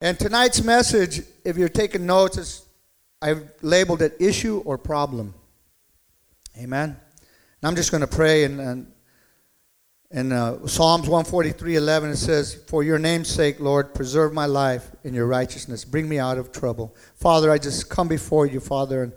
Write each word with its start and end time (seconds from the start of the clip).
And 0.00 0.18
tonight's 0.18 0.62
message, 0.62 1.22
if 1.44 1.56
you're 1.56 1.68
taking 1.68 2.06
notes, 2.06 2.38
is 2.38 2.66
I've 3.20 3.50
labeled 3.60 4.00
it 4.02 4.16
issue 4.18 4.62
or 4.64 4.78
problem. 4.78 5.34
Amen. 6.58 6.90
And 6.90 7.68
I'm 7.68 7.76
just 7.76 7.90
going 7.90 8.00
to 8.00 8.06
pray 8.06 8.44
and, 8.44 8.60
and 8.60 8.92
in 10.12 10.32
uh, 10.32 10.66
Psalms 10.66 11.08
143 11.08 11.76
11, 11.76 12.10
it 12.10 12.16
says, 12.16 12.64
For 12.66 12.82
your 12.82 12.98
name's 12.98 13.28
sake, 13.28 13.60
Lord, 13.60 13.94
preserve 13.94 14.32
my 14.32 14.46
life 14.46 14.90
in 15.04 15.14
your 15.14 15.26
righteousness. 15.26 15.84
Bring 15.84 16.08
me 16.08 16.18
out 16.18 16.36
of 16.36 16.50
trouble. 16.50 16.96
Father, 17.14 17.50
I 17.50 17.58
just 17.58 17.88
come 17.88 18.08
before 18.08 18.46
you, 18.46 18.58
Father. 18.58 19.04
And 19.04 19.12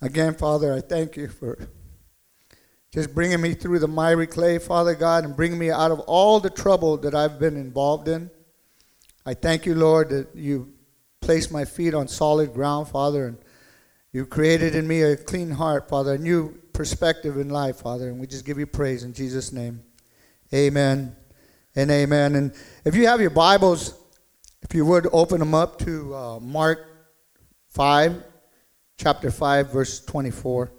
again, 0.00 0.34
Father, 0.34 0.72
I 0.72 0.80
thank 0.80 1.16
you 1.16 1.28
for 1.28 1.68
just 2.94 3.14
bringing 3.14 3.42
me 3.42 3.52
through 3.52 3.80
the 3.80 3.88
miry 3.88 4.26
clay, 4.26 4.58
Father 4.58 4.94
God, 4.94 5.24
and 5.24 5.36
bringing 5.36 5.58
me 5.58 5.70
out 5.70 5.90
of 5.90 6.00
all 6.00 6.40
the 6.40 6.48
trouble 6.48 6.96
that 6.98 7.14
I've 7.14 7.38
been 7.38 7.56
involved 7.56 8.08
in. 8.08 8.30
I 9.28 9.34
thank 9.34 9.66
you, 9.66 9.74
Lord, 9.74 10.10
that 10.10 10.36
you 10.36 10.72
placed 11.20 11.50
my 11.50 11.64
feet 11.64 11.94
on 11.94 12.06
solid 12.06 12.54
ground, 12.54 12.86
Father, 12.86 13.26
and 13.26 13.38
you 14.12 14.24
created 14.24 14.76
in 14.76 14.86
me 14.86 15.02
a 15.02 15.16
clean 15.16 15.50
heart, 15.50 15.88
Father, 15.88 16.14
a 16.14 16.18
new 16.18 16.54
perspective 16.72 17.36
in 17.36 17.48
life, 17.48 17.78
Father. 17.78 18.08
And 18.08 18.20
we 18.20 18.28
just 18.28 18.44
give 18.44 18.56
you 18.56 18.66
praise 18.66 19.02
in 19.02 19.12
Jesus' 19.12 19.50
name. 19.50 19.82
Amen 20.54 21.16
and 21.74 21.90
amen. 21.90 22.36
And 22.36 22.54
if 22.84 22.94
you 22.94 23.08
have 23.08 23.20
your 23.20 23.30
Bibles, 23.30 23.98
if 24.62 24.72
you 24.76 24.86
would 24.86 25.08
open 25.12 25.40
them 25.40 25.54
up 25.54 25.80
to 25.80 26.14
uh, 26.14 26.38
Mark 26.38 26.86
5, 27.70 28.22
chapter 28.96 29.32
5, 29.32 29.72
verse 29.72 30.04
24. 30.04 30.70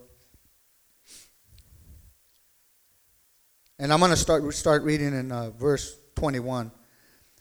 And 3.79 3.91
I'm 3.91 3.99
going 3.99 4.11
to 4.11 4.15
start, 4.15 4.53
start 4.53 4.83
reading 4.83 5.13
in 5.13 5.33
uh, 5.33 5.49
verse 5.49 5.97
21. 6.15 6.71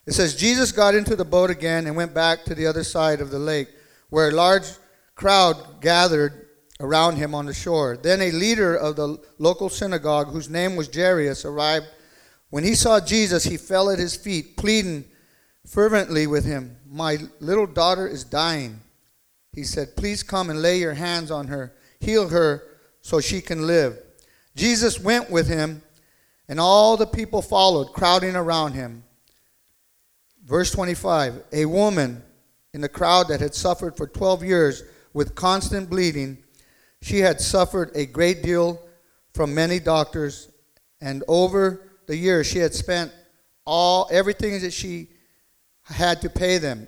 It 0.06 0.12
says, 0.12 0.36
Jesus 0.36 0.72
got 0.72 0.94
into 0.94 1.16
the 1.16 1.24
boat 1.24 1.50
again 1.50 1.86
and 1.86 1.96
went 1.96 2.14
back 2.14 2.44
to 2.44 2.54
the 2.54 2.66
other 2.66 2.84
side 2.84 3.20
of 3.20 3.30
the 3.30 3.38
lake, 3.38 3.68
where 4.10 4.28
a 4.28 4.32
large 4.32 4.66
crowd 5.14 5.80
gathered 5.80 6.46
around 6.78 7.16
him 7.16 7.34
on 7.34 7.46
the 7.46 7.54
shore. 7.54 7.96
Then 7.96 8.20
a 8.20 8.30
leader 8.30 8.76
of 8.76 8.96
the 8.96 9.18
local 9.38 9.68
synagogue, 9.68 10.28
whose 10.28 10.48
name 10.48 10.76
was 10.76 10.94
Jairus, 10.94 11.44
arrived 11.44 11.86
when 12.50 12.64
he 12.64 12.74
saw 12.74 13.00
Jesus, 13.00 13.44
he 13.44 13.56
fell 13.56 13.90
at 13.90 13.98
his 13.98 14.16
feet, 14.16 14.56
pleading 14.56 15.04
fervently 15.66 16.26
with 16.26 16.44
him. 16.44 16.76
My 16.88 17.18
little 17.40 17.66
daughter 17.66 18.06
is 18.06 18.24
dying. 18.24 18.80
He 19.52 19.64
said, 19.64 19.96
Please 19.96 20.22
come 20.22 20.50
and 20.50 20.62
lay 20.62 20.78
your 20.78 20.94
hands 20.94 21.30
on 21.30 21.48
her, 21.48 21.74
heal 21.98 22.28
her 22.28 22.62
so 23.00 23.20
she 23.20 23.40
can 23.40 23.66
live. 23.66 23.98
Jesus 24.54 25.00
went 25.00 25.30
with 25.30 25.48
him, 25.48 25.82
and 26.48 26.60
all 26.60 26.96
the 26.96 27.06
people 27.06 27.42
followed, 27.42 27.92
crowding 27.92 28.36
around 28.36 28.72
him. 28.72 29.02
Verse 30.46 30.70
25 30.70 31.42
A 31.52 31.66
woman 31.66 32.22
in 32.72 32.80
the 32.80 32.88
crowd 32.88 33.28
that 33.28 33.40
had 33.40 33.54
suffered 33.54 33.96
for 33.96 34.06
12 34.06 34.44
years 34.44 34.84
with 35.12 35.34
constant 35.34 35.90
bleeding, 35.90 36.38
she 37.02 37.18
had 37.18 37.40
suffered 37.40 37.90
a 37.94 38.06
great 38.06 38.42
deal 38.42 38.80
from 39.34 39.54
many 39.54 39.80
doctors, 39.80 40.48
and 41.00 41.24
over 41.26 41.82
the 42.06 42.16
years 42.16 42.46
she 42.46 42.58
had 42.58 42.72
spent 42.72 43.12
all 43.64 44.08
everything 44.12 44.60
that 44.60 44.72
she 44.72 45.08
had 45.82 46.20
to 46.22 46.30
pay 46.30 46.58
them. 46.58 46.86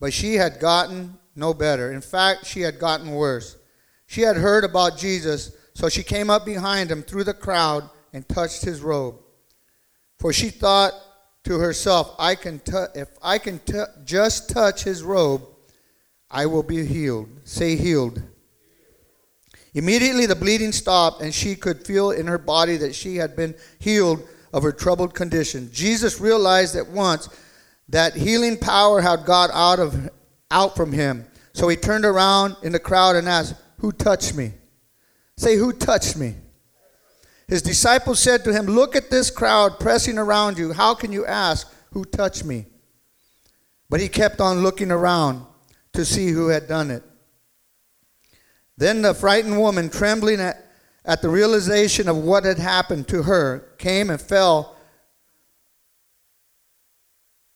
But 0.00 0.14
she 0.14 0.36
had 0.36 0.60
gotten 0.60 1.18
no 1.36 1.52
better. 1.52 1.92
In 1.92 2.00
fact, 2.00 2.46
she 2.46 2.62
had 2.62 2.78
gotten 2.78 3.10
worse. 3.10 3.56
She 4.06 4.22
had 4.22 4.36
heard 4.36 4.64
about 4.64 4.96
Jesus, 4.96 5.54
so 5.74 5.90
she 5.90 6.02
came 6.02 6.30
up 6.30 6.46
behind 6.46 6.90
him 6.90 7.02
through 7.02 7.24
the 7.24 7.34
crowd 7.34 7.88
and 8.14 8.26
touched 8.28 8.62
his 8.62 8.80
robe. 8.80 9.16
For 10.18 10.32
she 10.32 10.48
thought 10.48 10.94
to 11.44 11.58
herself, 11.58 12.14
I 12.18 12.34
can 12.34 12.58
t- 12.58 12.72
if 12.94 13.08
I 13.22 13.38
can 13.38 13.58
t- 13.60 13.82
just 14.04 14.50
touch 14.50 14.84
his 14.84 15.02
robe, 15.02 15.42
I 16.30 16.46
will 16.46 16.62
be 16.62 16.84
healed. 16.86 17.28
Say 17.44 17.76
healed. 17.76 18.22
Immediately 19.74 20.26
the 20.26 20.34
bleeding 20.34 20.72
stopped, 20.72 21.22
and 21.22 21.32
she 21.32 21.54
could 21.54 21.86
feel 21.86 22.10
in 22.10 22.26
her 22.26 22.38
body 22.38 22.76
that 22.78 22.94
she 22.94 23.16
had 23.16 23.36
been 23.36 23.54
healed 23.78 24.26
of 24.52 24.62
her 24.62 24.72
troubled 24.72 25.14
condition. 25.14 25.70
Jesus 25.72 26.20
realized 26.20 26.74
at 26.76 26.88
once 26.88 27.28
that 27.88 28.14
healing 28.14 28.56
power 28.56 29.00
had 29.00 29.24
got 29.24 29.50
out 29.52 29.78
of 29.78 30.10
out 30.50 30.74
from 30.76 30.92
him. 30.92 31.26
So 31.52 31.68
he 31.68 31.76
turned 31.76 32.04
around 32.04 32.56
in 32.62 32.72
the 32.72 32.78
crowd 32.78 33.16
and 33.16 33.28
asked, 33.28 33.54
"Who 33.78 33.92
touched 33.92 34.34
me?" 34.34 34.54
Say, 35.36 35.56
"Who 35.56 35.72
touched 35.72 36.16
me?" 36.16 36.34
His 37.50 37.62
disciples 37.62 38.20
said 38.20 38.44
to 38.44 38.52
him, 38.52 38.66
"Look 38.66 38.94
at 38.94 39.10
this 39.10 39.28
crowd 39.28 39.80
pressing 39.80 40.18
around 40.18 40.56
you. 40.56 40.72
How 40.72 40.94
can 40.94 41.10
you 41.10 41.26
ask, 41.26 41.66
"Who 41.90 42.04
touched 42.04 42.44
me?" 42.44 42.68
But 43.88 43.98
he 43.98 44.08
kept 44.08 44.40
on 44.40 44.62
looking 44.62 44.92
around 44.92 45.44
to 45.92 46.04
see 46.04 46.28
who 46.28 46.46
had 46.46 46.68
done 46.68 46.92
it. 46.92 47.02
Then 48.76 49.02
the 49.02 49.14
frightened 49.14 49.58
woman, 49.58 49.90
trembling 49.90 50.40
at, 50.40 50.64
at 51.04 51.22
the 51.22 51.28
realization 51.28 52.08
of 52.08 52.16
what 52.18 52.44
had 52.44 52.60
happened 52.60 53.08
to 53.08 53.24
her, 53.24 53.74
came 53.78 54.10
and 54.10 54.20
fell 54.20 54.76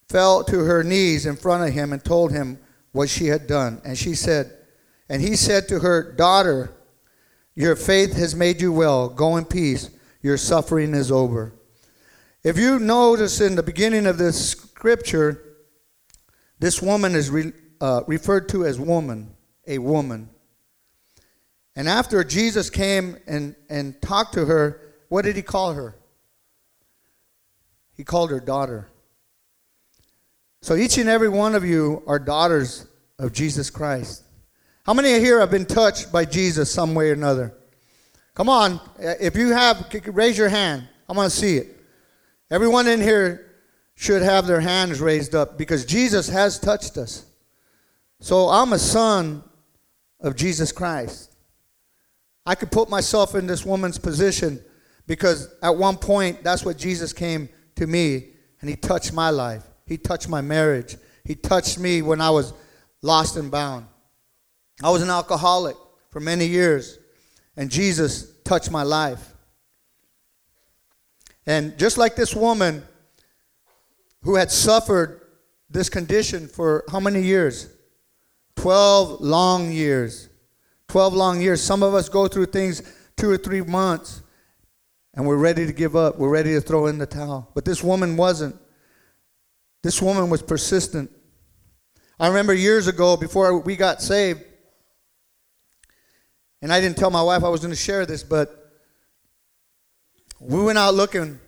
fell 0.08 0.42
to 0.42 0.64
her 0.64 0.82
knees 0.82 1.24
in 1.24 1.36
front 1.36 1.68
of 1.68 1.72
him 1.72 1.92
and 1.92 2.04
told 2.04 2.32
him 2.32 2.58
what 2.90 3.08
she 3.08 3.28
had 3.28 3.46
done. 3.46 3.80
And 3.84 3.96
she 3.96 4.16
said, 4.16 4.58
and 5.08 5.22
he 5.22 5.36
said 5.36 5.68
to 5.68 5.78
her, 5.80 6.02
"Daughter, 6.02 6.72
your 7.54 7.76
faith 7.76 8.14
has 8.14 8.34
made 8.34 8.60
you 8.60 8.72
well. 8.72 9.08
Go 9.08 9.36
in 9.36 9.44
peace. 9.44 9.90
Your 10.22 10.36
suffering 10.36 10.94
is 10.94 11.10
over." 11.10 11.52
If 12.42 12.58
you 12.58 12.78
notice 12.78 13.40
in 13.40 13.54
the 13.54 13.62
beginning 13.62 14.06
of 14.06 14.18
this 14.18 14.50
scripture, 14.50 15.42
this 16.58 16.82
woman 16.82 17.14
is 17.14 17.30
re, 17.30 17.52
uh, 17.80 18.02
referred 18.06 18.50
to 18.50 18.66
as 18.66 18.78
woman, 18.78 19.34
a 19.66 19.78
woman. 19.78 20.28
And 21.76 21.88
after 21.88 22.22
Jesus 22.22 22.68
came 22.68 23.16
and, 23.26 23.56
and 23.68 24.00
talked 24.02 24.34
to 24.34 24.44
her, 24.44 24.80
what 25.08 25.22
did 25.22 25.36
he 25.36 25.42
call 25.42 25.72
her? 25.72 25.96
He 27.96 28.04
called 28.04 28.30
her 28.30 28.40
daughter. 28.40 28.88
So 30.60 30.74
each 30.74 30.98
and 30.98 31.08
every 31.08 31.28
one 31.28 31.54
of 31.54 31.64
you 31.64 32.02
are 32.06 32.18
daughters 32.18 32.86
of 33.18 33.32
Jesus 33.32 33.70
Christ. 33.70 34.23
How 34.84 34.92
many 34.92 35.14
of 35.14 35.22
here 35.22 35.40
have 35.40 35.50
been 35.50 35.64
touched 35.64 36.12
by 36.12 36.26
Jesus 36.26 36.72
some 36.72 36.94
way 36.94 37.08
or 37.08 37.14
another? 37.14 37.54
Come 38.34 38.50
on, 38.50 38.74
uh, 38.98 39.14
if 39.18 39.34
you 39.34 39.50
have, 39.50 39.90
raise 40.06 40.36
your 40.36 40.50
hand. 40.50 40.86
I 41.08 41.14
want 41.14 41.32
to 41.32 41.36
see 41.36 41.56
it. 41.56 41.68
Everyone 42.50 42.86
in 42.86 43.00
here 43.00 43.54
should 43.94 44.20
have 44.20 44.46
their 44.46 44.60
hands 44.60 45.00
raised 45.00 45.34
up 45.34 45.56
because 45.56 45.86
Jesus 45.86 46.28
has 46.28 46.58
touched 46.58 46.98
us. 46.98 47.24
So 48.20 48.48
I'm 48.48 48.74
a 48.74 48.78
son 48.78 49.42
of 50.20 50.36
Jesus 50.36 50.70
Christ. 50.70 51.34
I 52.44 52.54
could 52.54 52.70
put 52.70 52.90
myself 52.90 53.34
in 53.34 53.46
this 53.46 53.64
woman's 53.64 53.98
position 53.98 54.60
because 55.06 55.48
at 55.62 55.74
one 55.74 55.96
point, 55.96 56.42
that's 56.42 56.64
what 56.64 56.76
Jesus 56.76 57.14
came 57.14 57.48
to 57.76 57.86
me 57.86 58.28
and 58.60 58.68
he 58.68 58.76
touched 58.76 59.14
my 59.14 59.30
life. 59.30 59.64
He 59.86 59.96
touched 59.96 60.28
my 60.28 60.42
marriage. 60.42 60.96
He 61.24 61.34
touched 61.34 61.78
me 61.78 62.02
when 62.02 62.20
I 62.20 62.28
was 62.28 62.52
lost 63.00 63.36
and 63.36 63.50
bound. 63.50 63.86
I 64.82 64.90
was 64.90 65.02
an 65.02 65.10
alcoholic 65.10 65.76
for 66.10 66.20
many 66.20 66.46
years, 66.46 66.98
and 67.56 67.70
Jesus 67.70 68.32
touched 68.44 68.70
my 68.70 68.82
life. 68.82 69.32
And 71.46 71.78
just 71.78 71.98
like 71.98 72.16
this 72.16 72.34
woman 72.34 72.82
who 74.22 74.36
had 74.36 74.50
suffered 74.50 75.20
this 75.68 75.88
condition 75.88 76.48
for 76.48 76.84
how 76.90 77.00
many 77.00 77.20
years? 77.22 77.68
12 78.56 79.20
long 79.20 79.70
years. 79.70 80.28
12 80.88 81.14
long 81.14 81.40
years. 81.40 81.62
Some 81.62 81.82
of 81.82 81.94
us 81.94 82.08
go 82.08 82.28
through 82.28 82.46
things 82.46 82.82
two 83.16 83.30
or 83.30 83.36
three 83.36 83.60
months 83.60 84.22
and 85.14 85.26
we're 85.26 85.36
ready 85.36 85.66
to 85.66 85.72
give 85.72 85.96
up. 85.96 86.18
We're 86.18 86.30
ready 86.30 86.52
to 86.54 86.60
throw 86.60 86.86
in 86.86 86.98
the 86.98 87.06
towel. 87.06 87.50
But 87.54 87.64
this 87.64 87.82
woman 87.82 88.16
wasn't. 88.16 88.56
This 89.82 90.00
woman 90.00 90.30
was 90.30 90.42
persistent. 90.42 91.10
I 92.18 92.28
remember 92.28 92.54
years 92.54 92.86
ago, 92.86 93.16
before 93.16 93.58
we 93.58 93.76
got 93.76 94.00
saved, 94.00 94.42
and 96.64 96.72
I 96.72 96.80
didn't 96.80 96.96
tell 96.96 97.10
my 97.10 97.22
wife 97.22 97.44
I 97.44 97.50
was 97.50 97.60
going 97.60 97.74
to 97.74 97.76
share 97.78 98.06
this, 98.06 98.22
but 98.22 98.72
we 100.40 100.62
went 100.62 100.78
out 100.78 100.94
looking. 100.94 101.38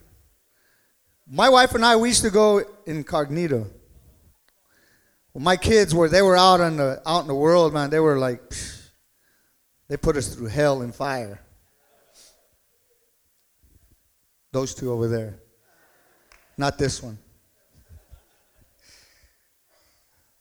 My 1.26 1.48
wife 1.48 1.74
and 1.74 1.82
I, 1.86 1.96
we 1.96 2.08
used 2.08 2.22
to 2.24 2.28
go 2.28 2.62
incognito. 2.84 3.66
Well, 5.32 5.42
my 5.42 5.56
kids 5.56 5.94
were, 5.94 6.10
they 6.10 6.20
were 6.20 6.36
out, 6.36 6.60
on 6.60 6.76
the, 6.76 7.00
out 7.06 7.22
in 7.22 7.28
the 7.28 7.34
world, 7.34 7.72
man. 7.72 7.88
They 7.88 7.98
were 7.98 8.18
like, 8.18 8.50
psh, 8.50 8.90
they 9.88 9.96
put 9.96 10.18
us 10.18 10.34
through 10.34 10.48
hell 10.48 10.82
and 10.82 10.94
fire. 10.94 11.40
Those 14.52 14.74
two 14.74 14.92
over 14.92 15.08
there. 15.08 15.38
Not 16.58 16.76
this 16.76 17.02
one. 17.02 17.16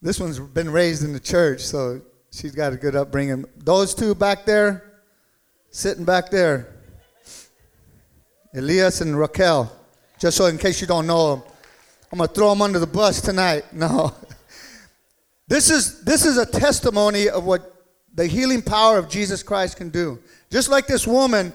This 0.02 0.20
one's 0.20 0.38
been 0.38 0.68
raised 0.68 1.02
in 1.02 1.14
the 1.14 1.20
church, 1.20 1.62
so 1.62 2.02
she's 2.36 2.52
got 2.52 2.72
a 2.72 2.76
good 2.76 2.94
upbringing. 2.94 3.46
Those 3.56 3.94
two 3.94 4.14
back 4.14 4.44
there, 4.44 5.00
sitting 5.70 6.04
back 6.04 6.30
there, 6.30 6.74
Elias 8.54 9.00
and 9.00 9.18
Raquel, 9.18 9.74
just 10.18 10.36
so 10.36 10.46
in 10.46 10.58
case 10.58 10.80
you 10.80 10.86
don't 10.86 11.06
know 11.06 11.36
them. 11.36 11.44
I'm 12.12 12.18
going 12.18 12.28
to 12.28 12.34
throw 12.34 12.50
them 12.50 12.62
under 12.62 12.78
the 12.78 12.86
bus 12.86 13.20
tonight. 13.20 13.64
No. 13.72 14.14
This 15.48 15.70
is, 15.70 16.02
this 16.02 16.26
is 16.26 16.38
a 16.38 16.46
testimony 16.46 17.28
of 17.28 17.44
what 17.44 17.84
the 18.12 18.26
healing 18.26 18.62
power 18.62 18.98
of 18.98 19.08
Jesus 19.08 19.44
Christ 19.44 19.76
can 19.76 19.90
do. 19.90 20.18
Just 20.50 20.68
like 20.68 20.88
this 20.88 21.06
woman, 21.06 21.52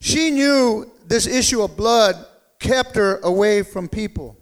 she 0.00 0.30
knew 0.30 0.90
this 1.06 1.26
issue 1.26 1.60
of 1.60 1.76
blood 1.76 2.14
kept 2.58 2.96
her 2.96 3.18
away 3.18 3.62
from 3.62 3.88
people. 3.88 4.38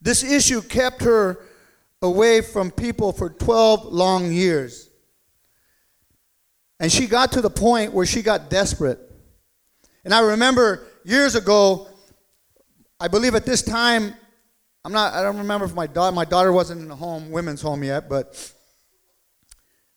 This 0.00 0.24
issue 0.24 0.62
kept 0.62 1.02
her 1.02 1.38
away 2.02 2.40
from 2.40 2.70
people 2.70 3.12
for 3.12 3.30
12 3.30 3.86
long 3.86 4.32
years. 4.32 4.90
And 6.80 6.90
she 6.90 7.06
got 7.06 7.32
to 7.32 7.40
the 7.40 7.50
point 7.50 7.92
where 7.92 8.04
she 8.04 8.22
got 8.22 8.50
desperate. 8.50 8.98
And 10.04 10.12
I 10.12 10.20
remember 10.20 10.86
years 11.04 11.36
ago, 11.36 11.88
I 12.98 13.08
believe 13.08 13.36
at 13.36 13.46
this 13.46 13.62
time, 13.62 14.14
I'm 14.84 14.92
not, 14.92 15.14
I 15.14 15.22
don't 15.22 15.38
remember 15.38 15.64
if 15.64 15.74
my 15.74 15.86
daughter, 15.86 16.14
my 16.14 16.24
daughter 16.24 16.52
wasn't 16.52 16.80
in 16.82 16.88
the 16.88 16.96
home, 16.96 17.30
women's 17.30 17.62
home 17.62 17.84
yet, 17.84 18.08
but 18.08 18.52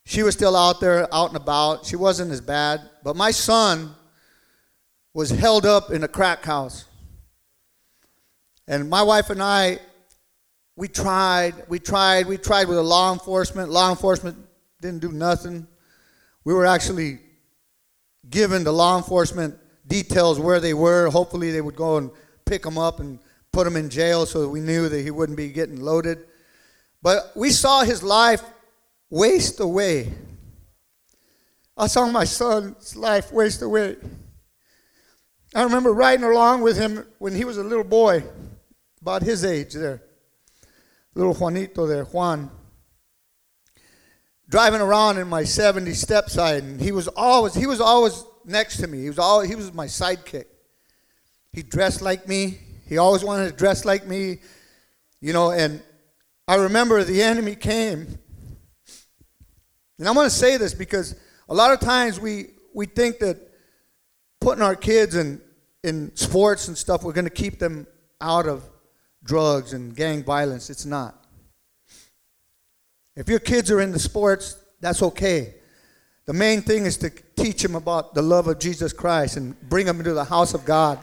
she 0.06 0.22
was 0.22 0.36
still 0.36 0.56
out 0.56 0.80
there, 0.80 1.12
out 1.14 1.30
and 1.30 1.38
about. 1.38 1.86
She 1.86 1.96
wasn't 1.96 2.32
as 2.32 2.40
bad. 2.40 2.82
But 3.04 3.16
my 3.16 3.32
son 3.32 3.96
was 5.16 5.32
held 5.32 5.66
up 5.66 5.90
in 5.90 6.04
a 6.04 6.08
crack 6.08 6.46
house. 6.46 6.86
And 8.68 8.90
my 8.90 9.02
wife 9.02 9.32
and 9.32 9.42
I, 9.42 9.80
we 10.76 10.88
tried, 10.88 11.54
we 11.70 11.80
tried, 11.80 12.28
we 12.28 12.38
tried 12.38 12.68
with 12.68 12.78
the 12.78 12.84
law 12.84 13.14
enforcement. 13.14 13.70
Law 13.70 13.90
enforcement 13.90 14.38
didn't 14.82 15.00
do 15.00 15.12
nothing. 15.12 15.68
We 16.44 16.54
were 16.54 16.66
actually 16.66 17.20
given 18.30 18.64
the 18.64 18.74
law 18.74 18.98
enforcement 18.98 19.56
details 19.88 20.40
where 20.40 20.60
they 20.60 20.74
were. 20.74 21.10
Hopefully, 21.10 21.52
they 21.52 21.62
would 21.62 21.76
go 21.76 21.98
and 21.98 22.12
pick 22.46 22.64
them 22.64 22.78
up 22.78 23.00
and 23.00 23.20
put 23.52 23.66
him 23.66 23.78
in 23.78 23.90
jail 23.90 24.26
so 24.26 24.50
we 24.50 24.60
knew 24.60 24.90
that 24.90 25.02
he 25.02 25.12
wouldn't 25.12 25.38
be 25.38 25.50
getting 25.50 25.80
loaded. 25.80 26.26
But 27.02 27.32
we 27.36 27.52
saw 27.52 27.84
his 27.84 28.04
life 28.04 28.44
waste 29.10 29.60
away. 29.62 30.12
I 31.78 31.88
saw 31.88 32.10
my 32.10 32.26
son's 32.26 32.96
life 32.96 33.32
waste 33.32 33.62
away. 33.62 33.96
I 35.54 35.64
remember 35.64 35.94
riding 35.94 36.26
along 36.26 36.62
with 36.62 36.78
him 36.78 37.06
when 37.20 37.34
he 37.34 37.46
was 37.46 37.58
a 37.58 37.64
little 37.64 37.84
boy, 37.84 38.24
about 39.02 39.22
his 39.22 39.46
age 39.46 39.74
there. 39.74 40.02
Little 41.16 41.34
Juanito 41.34 41.88
there, 41.88 42.04
Juan 42.04 42.52
driving 44.48 44.82
around 44.82 45.18
in 45.18 45.28
my 45.28 45.44
70 45.44 45.94
step 45.94 46.30
side, 46.30 46.64
and 46.64 46.80
he 46.80 46.92
was 46.92 47.08
always 47.08 47.54
he 47.54 47.66
was 47.66 47.82
always 47.82 48.24
next 48.46 48.78
to 48.78 48.88
me. 48.88 49.02
He 49.02 49.10
was 49.10 49.20
all 49.20 49.42
he 49.42 49.56
was 49.56 49.74
my 49.74 49.86
sidekick. 49.88 50.46
He 51.52 51.64
dressed 51.64 52.02
like 52.02 52.28
me. 52.28 52.60
He 52.88 52.98
always 52.98 53.24
wanted 53.24 53.50
to 53.50 53.56
dress 53.56 53.86
like 53.86 54.06
me, 54.06 54.40
you 55.22 55.34
know. 55.34 55.52
And 55.52 55.82
I 56.48 56.56
remember 56.56 57.04
the 57.04 57.22
enemy 57.22 57.56
came, 57.56 58.20
and 59.98 60.08
I'm 60.08 60.14
going 60.14 60.28
to 60.28 60.36
say 60.36 60.58
this 60.58 60.74
because 60.74 61.16
a 61.50 61.54
lot 61.54 61.74
of 61.74 61.80
times 61.80 62.20
we 62.20 62.50
we 62.74 62.86
think 62.86 63.20
that 63.20 63.38
putting 64.40 64.64
our 64.64 64.76
kids 64.76 65.16
in 65.16 65.42
in 65.84 66.16
sports 66.16 66.68
and 66.68 66.78
stuff, 66.78 67.04
we're 67.04 67.14
going 67.14 67.26
to 67.26 67.32
keep 67.32 67.60
them 67.60 67.88
out 68.22 68.48
of 68.48 68.64
drugs 69.26 69.74
and 69.74 69.94
gang 69.94 70.24
violence. 70.24 70.70
It's 70.70 70.86
not. 70.86 71.26
If 73.18 73.28
your 73.28 73.40
kids 73.40 73.72
are 73.72 73.82
in 73.82 73.92
the 73.92 74.00
sports, 74.00 74.58
that's 74.80 75.02
okay. 75.02 75.56
The 76.26 76.34
main 76.34 76.62
thing 76.62 76.86
is 76.86 76.98
to 76.98 77.10
teach 77.10 77.62
them 77.62 77.76
about 77.76 78.14
the 78.14 78.22
love 78.22 78.48
of 78.48 78.60
Jesus 78.60 78.94
Christ 78.94 79.38
and 79.38 79.60
bring 79.70 79.86
them 79.86 80.00
into 80.00 80.14
the 80.14 80.24
house 80.24 80.54
of 80.54 80.66
God 80.66 81.00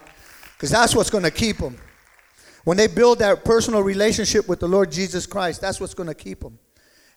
because 0.54 0.70
that's 0.70 0.94
what's 0.94 1.10
going 1.10 1.24
to 1.24 1.30
keep 1.30 1.58
them. 1.58 1.76
When 2.64 2.76
they 2.76 2.86
build 2.86 3.19
that 3.19 3.44
personal 3.44 3.82
relationship 3.82 4.48
with 4.48 4.60
the 4.60 4.69
Lord 4.69 4.92
Jesus 4.92 5.26
Christ, 5.26 5.60
that's 5.60 5.80
what's 5.80 5.94
going 5.94 6.08
to 6.08 6.14
keep 6.14 6.40
them. 6.40 6.58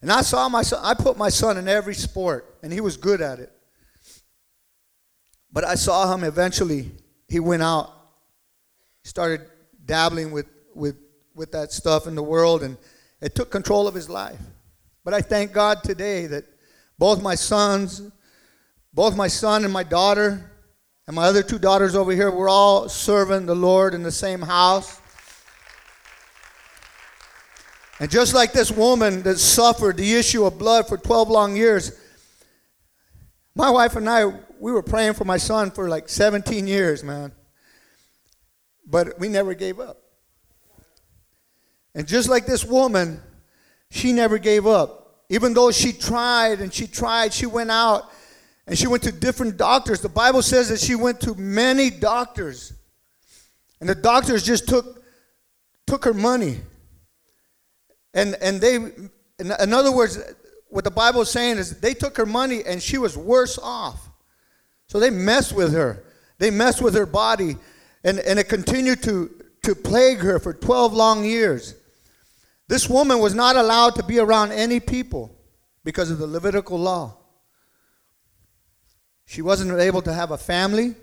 And 0.02 0.12
I 0.12 0.22
saw 0.22 0.50
my 0.50 0.62
son, 0.62 0.80
I 0.84 0.94
put 0.94 1.18
my 1.18 1.30
son 1.30 1.58
in 1.58 1.68
every 1.68 1.94
sport, 1.94 2.58
and 2.64 2.74
he 2.74 2.82
was 2.82 2.98
good 2.98 3.22
at 3.22 3.40
it. 3.40 3.52
But 5.52 5.64
I 5.64 5.76
saw 5.76 6.12
him 6.14 6.24
eventually, 6.24 6.92
he 7.28 7.40
went 7.40 7.64
out, 7.64 7.92
started 9.04 9.42
dabbling 9.86 10.32
with, 10.32 10.48
with, 10.76 10.98
with 11.34 11.52
that 11.54 11.72
stuff 11.72 12.06
in 12.06 12.16
the 12.16 12.24
world, 12.24 12.62
and 12.62 12.78
it 13.22 13.34
took 13.34 13.50
control 13.50 13.88
of 13.88 13.96
his 13.96 14.10
life. 14.10 14.40
But 15.04 15.14
I 15.14 15.22
thank 15.22 15.54
God 15.54 15.84
today 15.84 16.28
that 16.28 16.46
both 16.98 17.22
my 17.22 17.36
sons, 17.36 18.02
both 18.94 19.16
my 19.16 19.28
son 19.28 19.64
and 19.64 19.74
my 19.74 19.84
daughter, 19.84 20.52
and 21.08 21.16
my 21.16 21.26
other 21.26 21.44
two 21.44 21.60
daughters 21.60 21.96
over 21.96 22.12
here, 22.12 22.32
we're 22.32 22.50
all 22.50 22.90
serving 22.90 23.46
the 23.46 23.56
Lord 23.56 23.94
in 23.94 24.02
the 24.02 24.12
same 24.12 24.42
house. 24.42 25.00
And 28.00 28.10
just 28.10 28.34
like 28.34 28.52
this 28.52 28.72
woman 28.72 29.22
that 29.24 29.38
suffered 29.38 29.98
the 29.98 30.16
issue 30.16 30.46
of 30.46 30.58
blood 30.58 30.88
for 30.88 30.98
12 30.98 31.30
long 31.30 31.56
years, 31.56 31.98
my 33.56 33.70
wife 33.70 33.96
and 33.96 34.10
I, 34.10 34.26
we 34.60 34.72
were 34.72 34.84
praying 34.84 35.14
for 35.14 35.24
my 35.24 35.38
son 35.38 35.72
for 35.72 35.88
like 35.88 36.10
17 36.10 36.68
years, 36.68 37.04
man. 37.04 37.32
But 38.86 39.18
we 39.20 39.30
never 39.30 39.54
gave 39.54 39.80
up. 39.80 40.05
And 41.96 42.06
just 42.06 42.30
like 42.30 42.46
this 42.46 42.66
woman, 42.66 43.22
she 43.90 44.12
never 44.12 44.38
gave 44.38 44.68
up. 44.68 45.24
Even 45.30 45.54
though 45.54 45.72
she 45.72 45.94
tried 45.94 46.60
and 46.60 46.72
she 46.72 46.86
tried, 46.86 47.34
she 47.34 47.46
went 47.46 47.72
out 47.72 48.12
and 48.68 48.78
she 48.78 48.86
went 48.86 49.02
to 49.04 49.12
different 49.12 49.58
doctors. 49.58 50.02
The 50.02 50.10
Bible 50.10 50.42
says 50.42 50.70
that 50.70 50.80
she 50.80 50.96
went 50.96 51.22
to 51.22 51.34
many 51.36 51.90
doctors. 51.90 52.74
And 53.80 53.90
the 53.90 53.96
doctors 53.96 54.44
just 54.44 54.68
took, 54.68 55.04
took 55.88 56.04
her 56.06 56.14
money. 56.14 56.58
And, 58.14 58.36
and 58.42 58.60
they, 58.60 58.76
in, 58.76 59.10
in 59.40 59.74
other 59.74 59.92
words, 59.92 60.20
what 60.68 60.84
the 60.84 60.92
Bible 60.92 61.22
is 61.22 61.30
saying 61.30 61.58
is 61.58 61.80
they 61.80 61.94
took 61.94 62.18
her 62.18 62.26
money 62.26 62.62
and 62.66 62.82
she 62.82 62.98
was 62.98 63.18
worse 63.18 63.58
off. 63.58 64.10
So 64.88 65.00
they 65.00 65.10
messed 65.10 65.54
with 65.54 65.74
her. 65.74 66.04
They 66.38 66.52
messed 66.52 66.82
with 66.82 66.94
her 66.96 67.06
body. 67.06 67.56
And, 68.04 68.20
and 68.20 68.38
it 68.38 68.50
continued 68.50 69.02
to, 69.04 69.32
to 69.64 69.76
plague 69.76 70.20
her 70.20 70.40
for 70.40 70.54
12 70.54 70.94
long 70.94 71.24
years. 71.24 71.76
This 72.68 72.90
woman 72.90 73.20
was 73.20 73.36
not 73.36 73.56
allowed 73.56 73.96
to 73.96 74.04
be 74.04 74.20
around 74.20 74.52
any 74.52 74.80
people 74.80 75.38
because 75.84 76.10
of 76.10 76.18
the 76.18 76.28
Levitical 76.28 76.80
law. 76.80 77.18
She 79.26 79.42
wasn't 79.42 79.80
able 79.80 80.02
to 80.02 80.14
have 80.14 80.32
a 80.32 80.38
family. 80.38 80.96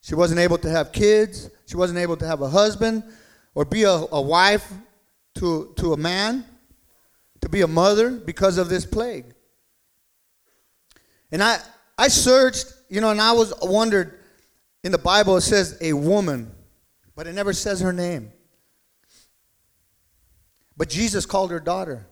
She 0.00 0.14
wasn't 0.14 0.40
able 0.40 0.58
to 0.58 0.70
have 0.70 0.92
kids. 0.92 1.50
She 1.66 1.76
wasn't 1.76 1.98
able 1.98 2.16
to 2.16 2.26
have 2.26 2.40
a 2.40 2.48
husband 2.48 3.02
or 3.54 3.64
be 3.64 3.82
a, 3.82 3.90
a 3.90 4.20
wife 4.20 4.72
to, 5.36 5.72
to 5.76 5.92
a 5.92 5.96
man, 5.96 6.44
to 7.40 7.48
be 7.48 7.60
a 7.60 7.66
mother 7.66 8.10
because 8.10 8.58
of 8.58 8.68
this 8.68 8.86
plague. 8.86 9.34
And 11.30 11.42
I, 11.42 11.58
I 11.96 12.08
searched, 12.08 12.72
you 12.88 13.00
know, 13.00 13.10
and 13.10 13.20
I 13.20 13.32
was 13.32 13.52
wondered 13.62 14.18
in 14.82 14.92
the 14.92 14.98
Bible 14.98 15.36
it 15.36 15.42
says 15.42 15.76
a 15.80 15.92
woman, 15.92 16.50
but 17.14 17.26
it 17.26 17.34
never 17.34 17.52
says 17.52 17.80
her 17.80 17.92
name. 17.92 18.32
But 20.78 20.88
Jesus 20.88 21.26
called 21.26 21.50
her 21.50 21.58
daughter. 21.58 22.06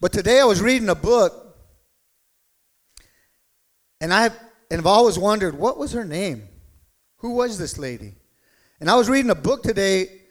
But 0.00 0.12
today 0.12 0.40
I 0.40 0.44
was 0.44 0.62
reading 0.62 0.88
a 0.88 0.94
book, 0.94 1.54
and 4.00 4.12
I 4.12 4.30
and 4.70 4.80
I've 4.80 4.86
always 4.86 5.18
wondered 5.18 5.58
what 5.58 5.76
was 5.76 5.92
her 5.92 6.04
name? 6.04 6.48
Who 7.18 7.34
was 7.34 7.58
this 7.58 7.76
lady? 7.76 8.14
And 8.80 8.88
I 8.88 8.96
was 8.96 9.10
reading 9.10 9.30
a 9.30 9.34
book 9.34 9.62
today, 9.62 10.22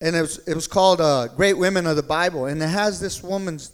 and 0.00 0.16
it 0.16 0.20
was, 0.20 0.38
it 0.48 0.54
was 0.56 0.66
called 0.66 1.00
uh, 1.00 1.28
Great 1.28 1.56
Women 1.56 1.86
of 1.86 1.94
the 1.94 2.02
Bible, 2.02 2.46
and 2.46 2.60
it 2.60 2.66
has 2.66 2.98
this 2.98 3.22
woman's 3.22 3.70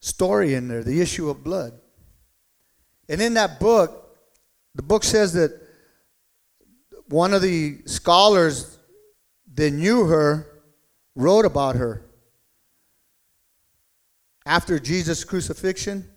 story 0.00 0.54
in 0.54 0.66
there, 0.66 0.82
the 0.82 1.00
issue 1.00 1.30
of 1.30 1.44
blood. 1.44 1.74
And 3.08 3.22
in 3.22 3.34
that 3.34 3.60
book, 3.60 4.16
the 4.74 4.82
book 4.82 5.04
says 5.04 5.34
that 5.34 5.52
one 7.06 7.32
of 7.32 7.42
the 7.42 7.82
scholars 7.86 8.78
that 9.54 9.70
knew 9.70 10.06
her 10.06 10.64
wrote 11.14 11.44
about 11.44 11.76
her 11.76 12.04
after 14.44 14.78
Jesus' 14.78 15.24
crucifixion. 15.24 16.08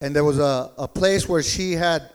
And 0.00 0.14
there 0.14 0.24
was 0.24 0.38
a, 0.38 0.72
a 0.78 0.88
place 0.88 1.28
where 1.28 1.42
she 1.42 1.72
had, 1.72 2.10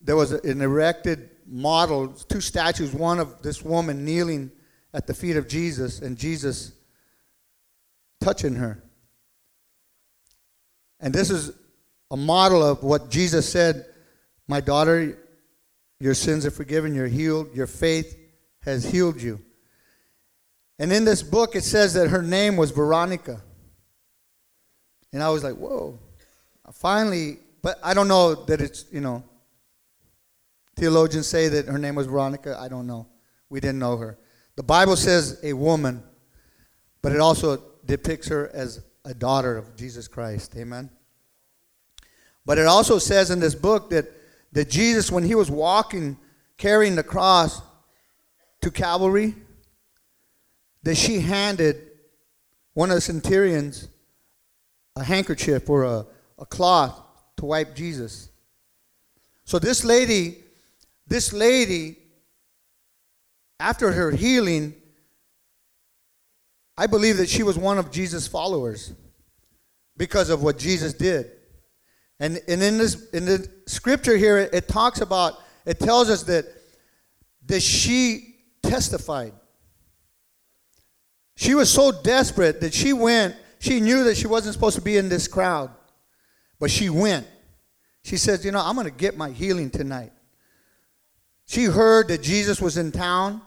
there 0.00 0.16
was 0.16 0.32
an 0.32 0.60
erected 0.60 1.30
model, 1.46 2.08
two 2.08 2.40
statues, 2.40 2.92
one 2.92 3.18
of 3.18 3.42
this 3.42 3.62
woman 3.62 4.04
kneeling 4.04 4.50
at 4.92 5.06
the 5.06 5.14
feet 5.14 5.36
of 5.36 5.46
Jesus 5.48 6.00
and 6.00 6.16
Jesus 6.16 6.72
touching 8.20 8.54
her. 8.56 8.82
And 11.00 11.14
this 11.14 11.30
is 11.30 11.52
a 12.10 12.16
model 12.16 12.62
of 12.62 12.82
what 12.82 13.10
Jesus 13.10 13.48
said 13.48 13.86
My 14.48 14.60
daughter, 14.60 15.18
your 16.00 16.14
sins 16.14 16.46
are 16.46 16.50
forgiven, 16.50 16.94
you're 16.94 17.06
healed, 17.06 17.54
your 17.54 17.66
faith 17.66 18.16
has 18.60 18.84
healed 18.84 19.20
you. 19.20 19.40
And 20.78 20.92
in 20.92 21.04
this 21.04 21.22
book, 21.22 21.56
it 21.56 21.64
says 21.64 21.94
that 21.94 22.08
her 22.08 22.22
name 22.22 22.56
was 22.56 22.70
Veronica. 22.70 23.42
And 25.12 25.22
I 25.22 25.28
was 25.30 25.44
like, 25.44 25.54
whoa. 25.54 25.98
Finally, 26.72 27.38
but 27.62 27.78
I 27.82 27.94
don't 27.94 28.08
know 28.08 28.34
that 28.46 28.60
it's, 28.60 28.84
you 28.92 29.00
know, 29.00 29.24
theologians 30.76 31.26
say 31.26 31.48
that 31.48 31.66
her 31.66 31.78
name 31.78 31.94
was 31.94 32.06
Veronica. 32.06 32.56
I 32.60 32.68
don't 32.68 32.86
know. 32.86 33.06
we 33.48 33.60
didn't 33.60 33.78
know 33.78 33.96
her. 33.96 34.18
The 34.56 34.62
Bible 34.62 34.96
says 34.96 35.38
a 35.42 35.52
woman, 35.52 36.02
but 37.02 37.12
it 37.12 37.20
also 37.20 37.62
depicts 37.84 38.28
her 38.28 38.50
as 38.52 38.82
a 39.04 39.14
daughter 39.14 39.56
of 39.56 39.76
Jesus 39.76 40.08
Christ. 40.08 40.56
Amen. 40.56 40.90
But 42.44 42.58
it 42.58 42.66
also 42.66 42.98
says 42.98 43.30
in 43.30 43.40
this 43.40 43.54
book 43.54 43.90
that, 43.90 44.06
that 44.52 44.70
Jesus, 44.70 45.10
when 45.10 45.24
he 45.24 45.34
was 45.34 45.50
walking, 45.50 46.16
carrying 46.56 46.94
the 46.94 47.02
cross 47.02 47.60
to 48.62 48.70
Calvary, 48.70 49.34
that 50.82 50.96
she 50.96 51.20
handed 51.20 51.82
one 52.74 52.90
of 52.90 52.94
the 52.94 53.00
centurions 53.00 53.88
a 54.96 55.04
handkerchief 55.04 55.68
or 55.70 55.84
a, 55.84 56.06
a 56.38 56.46
cloth 56.46 57.00
to 57.36 57.44
wipe 57.44 57.76
Jesus. 57.76 58.30
So 59.44 59.58
this 59.58 59.84
lady, 59.84 60.42
this 61.06 61.32
lady, 61.32 61.98
after 63.60 63.92
her 63.92 64.10
healing, 64.10 64.74
I 66.76 66.86
believe 66.86 67.18
that 67.18 67.28
she 67.28 67.42
was 67.42 67.56
one 67.56 67.78
of 67.78 67.90
Jesus' 67.90 68.26
followers 68.26 68.92
because 69.96 70.30
of 70.30 70.42
what 70.42 70.58
Jesus 70.58 70.92
did. 70.92 71.30
And, 72.18 72.40
and 72.48 72.62
in 72.62 72.78
this 72.78 73.10
in 73.10 73.26
the 73.26 73.48
scripture 73.66 74.16
here, 74.16 74.38
it, 74.38 74.54
it 74.54 74.68
talks 74.68 75.00
about, 75.00 75.34
it 75.66 75.78
tells 75.78 76.08
us 76.10 76.22
that, 76.24 76.46
that 77.46 77.62
she 77.62 78.36
testified. 78.62 79.32
She 81.36 81.54
was 81.54 81.70
so 81.70 81.92
desperate 81.92 82.60
that 82.62 82.72
she 82.72 82.94
went, 82.94 83.36
she 83.58 83.80
knew 83.80 84.04
that 84.04 84.16
she 84.16 84.26
wasn't 84.26 84.54
supposed 84.54 84.76
to 84.76 84.82
be 84.82 84.96
in 84.96 85.08
this 85.08 85.28
crowd, 85.28 85.70
but 86.58 86.70
she 86.70 86.88
went. 86.88 87.26
She 88.02 88.16
says, 88.16 88.44
You 88.44 88.52
know, 88.52 88.62
I'm 88.62 88.74
going 88.74 88.86
to 88.86 88.92
get 88.92 89.16
my 89.16 89.30
healing 89.30 89.70
tonight. 89.70 90.12
She 91.46 91.64
heard 91.64 92.08
that 92.08 92.22
Jesus 92.22 92.60
was 92.60 92.76
in 92.76 92.92
town, 92.92 93.40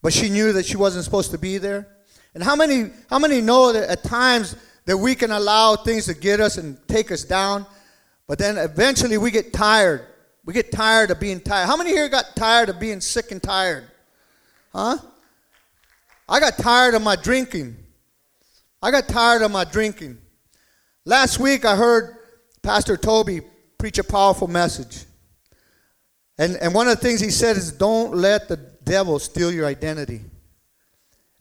but 0.00 0.12
she 0.12 0.28
knew 0.28 0.52
that 0.52 0.66
she 0.66 0.76
wasn't 0.76 1.04
supposed 1.04 1.32
to 1.32 1.38
be 1.38 1.58
there. 1.58 1.88
And 2.34 2.42
how 2.42 2.54
many, 2.54 2.90
how 3.10 3.18
many 3.18 3.40
know 3.40 3.72
that 3.72 3.88
at 3.88 4.04
times 4.04 4.54
that 4.84 4.96
we 4.96 5.14
can 5.14 5.30
allow 5.30 5.76
things 5.76 6.06
to 6.06 6.14
get 6.14 6.40
us 6.40 6.56
and 6.56 6.78
take 6.88 7.12
us 7.12 7.24
down, 7.24 7.66
but 8.26 8.38
then 8.38 8.56
eventually 8.56 9.18
we 9.18 9.30
get 9.30 9.52
tired. 9.52 10.06
We 10.44 10.54
get 10.54 10.72
tired 10.72 11.10
of 11.10 11.20
being 11.20 11.40
tired. 11.40 11.66
How 11.66 11.76
many 11.76 11.90
here 11.90 12.08
got 12.08 12.34
tired 12.34 12.70
of 12.70 12.80
being 12.80 13.02
sick 13.02 13.30
and 13.30 13.42
tired? 13.42 13.84
Huh? 14.72 14.96
I 16.28 16.40
got 16.40 16.56
tired 16.56 16.94
of 16.94 17.02
my 17.02 17.16
drinking. 17.16 17.76
I 18.80 18.90
got 18.90 19.08
tired 19.08 19.42
of 19.42 19.50
my 19.50 19.64
drinking. 19.64 20.18
Last 21.04 21.38
week 21.38 21.64
I 21.64 21.74
heard 21.74 22.16
Pastor 22.62 22.96
Toby 22.96 23.40
preach 23.78 23.98
a 23.98 24.04
powerful 24.04 24.48
message. 24.48 25.04
And, 26.38 26.56
and 26.56 26.72
one 26.72 26.88
of 26.88 26.96
the 26.96 27.02
things 27.02 27.20
he 27.20 27.30
said 27.30 27.56
is 27.56 27.72
don't 27.72 28.14
let 28.14 28.48
the 28.48 28.56
devil 28.56 29.18
steal 29.18 29.52
your 29.52 29.66
identity. 29.66 30.20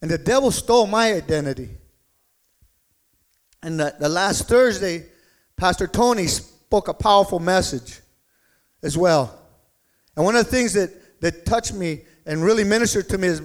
And 0.02 0.10
the 0.10 0.18
devil 0.18 0.52
stole 0.52 0.88
my 0.88 1.14
identity. 1.14 1.70
And 3.62 3.80
the, 3.80 3.96
the 4.00 4.10
last 4.10 4.48
Thursday, 4.48 5.06
Pastor 5.56 5.88
Tony 5.88 6.28
spoke 6.28 6.88
a 6.88 6.94
powerful 6.94 7.40
message 7.40 8.00
as 8.84 8.98
well. 8.98 9.40
And 10.16 10.26
one 10.26 10.36
of 10.36 10.46
the 10.46 10.52
things 10.52 10.74
that, 10.74 11.22
that 11.22 11.46
touched 11.46 11.74
me 11.74 12.02
and 12.26 12.44
really 12.44 12.64
ministered 12.64 13.10
to 13.10 13.18
me 13.18 13.28
is, 13.28 13.42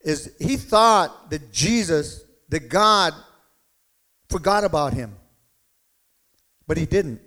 is 0.00 0.34
he 0.38 0.56
thought 0.56 1.30
that 1.30 1.52
Jesus, 1.52 2.24
that 2.48 2.68
God, 2.68 3.12
forgot 4.28 4.64
about 4.64 4.92
him. 4.92 5.16
But 6.66 6.76
he 6.76 6.86
didn't. 6.86 7.20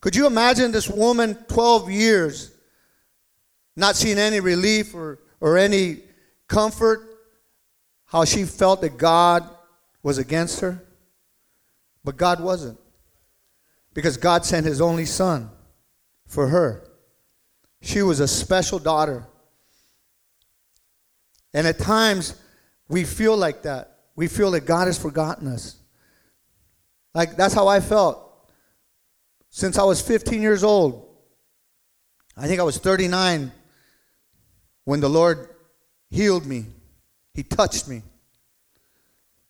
Could 0.00 0.16
you 0.16 0.26
imagine 0.26 0.72
this 0.72 0.88
woman, 0.88 1.34
12 1.48 1.90
years, 1.90 2.50
not 3.76 3.96
seeing 3.96 4.18
any 4.18 4.40
relief 4.40 4.94
or, 4.94 5.20
or 5.40 5.56
any 5.56 6.00
comfort? 6.48 7.10
How 8.06 8.24
she 8.24 8.44
felt 8.44 8.80
that 8.82 8.96
God 8.96 9.48
was 10.02 10.18
against 10.18 10.60
her? 10.60 10.82
But 12.04 12.16
God 12.16 12.40
wasn't. 12.40 12.78
Because 13.94 14.16
God 14.16 14.44
sent 14.44 14.66
his 14.66 14.80
only 14.80 15.06
son 15.06 15.50
for 16.26 16.48
her. 16.48 16.86
She 17.80 18.02
was 18.02 18.20
a 18.20 18.28
special 18.28 18.78
daughter. 18.78 19.26
And 21.52 21.66
at 21.66 21.78
times, 21.78 22.34
we 22.88 23.04
feel 23.04 23.36
like 23.36 23.62
that. 23.62 23.98
We 24.16 24.26
feel 24.26 24.50
that 24.52 24.66
God 24.66 24.86
has 24.86 24.98
forgotten 24.98 25.48
us. 25.48 25.76
Like, 27.14 27.36
that's 27.36 27.54
how 27.54 27.68
I 27.68 27.80
felt 27.80 28.24
since 29.50 29.78
I 29.78 29.84
was 29.84 30.00
15 30.02 30.42
years 30.42 30.64
old. 30.64 31.06
I 32.36 32.48
think 32.48 32.58
I 32.58 32.64
was 32.64 32.78
39 32.78 33.52
when 34.84 34.98
the 34.98 35.08
Lord 35.08 35.48
healed 36.10 36.44
me. 36.44 36.66
He 37.34 37.44
touched 37.44 37.86
me. 37.86 38.02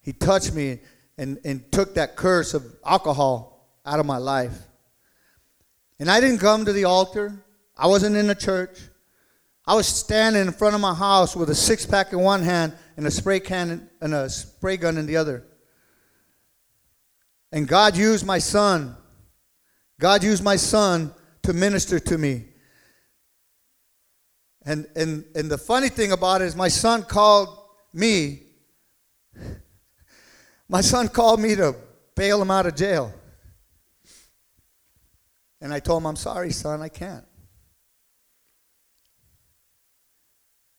He 0.02 0.12
touched 0.12 0.52
me 0.52 0.80
and, 1.16 1.38
and 1.42 1.72
took 1.72 1.94
that 1.94 2.16
curse 2.16 2.52
of 2.52 2.64
alcohol 2.84 3.78
out 3.86 3.98
of 3.98 4.04
my 4.04 4.18
life. 4.18 4.58
And 5.98 6.10
I 6.10 6.20
didn't 6.20 6.38
come 6.38 6.66
to 6.66 6.72
the 6.74 6.84
altar. 6.84 7.42
I 7.74 7.86
wasn't 7.86 8.16
in 8.16 8.26
the 8.26 8.34
church. 8.34 8.78
I 9.66 9.74
was 9.74 9.86
standing 9.86 10.42
in 10.42 10.52
front 10.52 10.74
of 10.74 10.82
my 10.82 10.92
house 10.92 11.34
with 11.34 11.48
a 11.48 11.54
six 11.54 11.86
pack 11.86 12.12
in 12.12 12.20
one 12.20 12.42
hand 12.42 12.74
and 12.98 13.06
a 13.06 13.10
spray 13.10 13.40
can 13.40 13.88
and 14.02 14.12
a 14.12 14.28
spray 14.28 14.76
gun 14.76 14.98
in 14.98 15.06
the 15.06 15.16
other. 15.16 15.46
And 17.54 17.68
God 17.68 17.96
used 17.96 18.26
my 18.26 18.38
son. 18.38 18.96
God 20.00 20.24
used 20.24 20.42
my 20.42 20.56
son 20.56 21.14
to 21.44 21.52
minister 21.52 22.00
to 22.00 22.18
me. 22.18 22.46
And, 24.66 24.88
and, 24.96 25.24
and 25.36 25.48
the 25.48 25.56
funny 25.56 25.88
thing 25.88 26.10
about 26.10 26.42
it 26.42 26.46
is, 26.46 26.56
my 26.56 26.66
son 26.66 27.04
called 27.04 27.56
me 27.92 28.40
my 30.68 30.80
son 30.80 31.06
called 31.06 31.40
me 31.40 31.54
to 31.54 31.76
bail 32.16 32.42
him 32.42 32.50
out 32.50 32.66
of 32.66 32.74
jail. 32.74 33.12
And 35.60 35.72
I 35.72 35.78
told 35.78 36.02
him, 36.02 36.08
I'm 36.08 36.16
sorry, 36.16 36.50
son, 36.50 36.82
I 36.82 36.88
can't. 36.88 37.24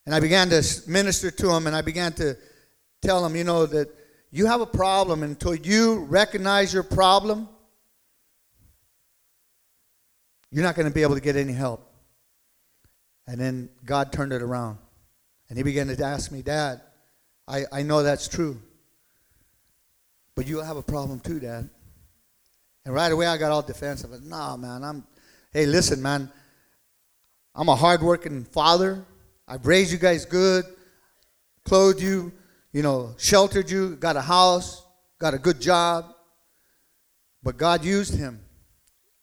And 0.05 0.13
I 0.13 0.19
began 0.19 0.49
to 0.49 0.61
minister 0.87 1.31
to 1.31 1.51
him 1.51 1.67
and 1.67 1.75
I 1.75 1.81
began 1.81 2.11
to 2.13 2.37
tell 3.01 3.25
him, 3.25 3.33
you 3.37 3.45
know, 3.45 3.65
that 3.65 3.89
you 4.35 4.47
have 4.47 4.59
a 4.59 4.65
problem 4.65 5.23
until 5.23 5.55
you 5.55 5.99
recognize 6.09 6.73
your 6.73 6.83
problem, 6.83 7.47
you're 10.51 10.61
not 10.61 10.75
going 10.75 10.89
to 10.89 10.93
be 10.93 11.03
able 11.03 11.15
to 11.15 11.21
get 11.21 11.37
any 11.37 11.53
help. 11.53 11.89
And 13.27 13.39
then 13.39 13.69
God 13.85 14.11
turned 14.11 14.33
it 14.33 14.41
around. 14.41 14.77
And 15.47 15.57
he 15.57 15.63
began 15.63 15.87
to 15.87 16.03
ask 16.03 16.33
me, 16.33 16.41
Dad, 16.41 16.81
I, 17.47 17.63
I 17.71 17.83
know 17.83 18.03
that's 18.03 18.27
true. 18.27 18.61
But 20.35 20.47
you'll 20.47 20.65
have 20.65 20.75
a 20.75 20.83
problem 20.83 21.21
too, 21.21 21.39
Dad. 21.39 21.69
And 22.83 22.93
right 22.93 23.13
away 23.13 23.27
I 23.27 23.37
got 23.37 23.53
all 23.53 23.61
defensive. 23.61 24.11
No, 24.21 24.37
nah, 24.37 24.57
man, 24.57 24.83
I'm 24.83 25.07
hey, 25.53 25.65
listen, 25.65 26.01
man. 26.01 26.29
I'm 27.55 27.69
a 27.69 27.75
hardworking 27.75 28.43
father. 28.43 29.05
I've 29.47 29.65
raised 29.65 29.93
you 29.93 29.97
guys 29.97 30.25
good, 30.25 30.65
clothed 31.63 32.01
you, 32.01 32.33
you 32.75 32.81
know, 32.81 33.15
sheltered 33.17 33.69
you, 33.69 33.95
got 33.95 34.17
a 34.17 34.21
house, 34.21 34.85
got 35.17 35.33
a 35.33 35.37
good 35.37 35.61
job. 35.61 36.13
But 37.41 37.55
God 37.55 37.85
used 37.85 38.13
him 38.13 38.41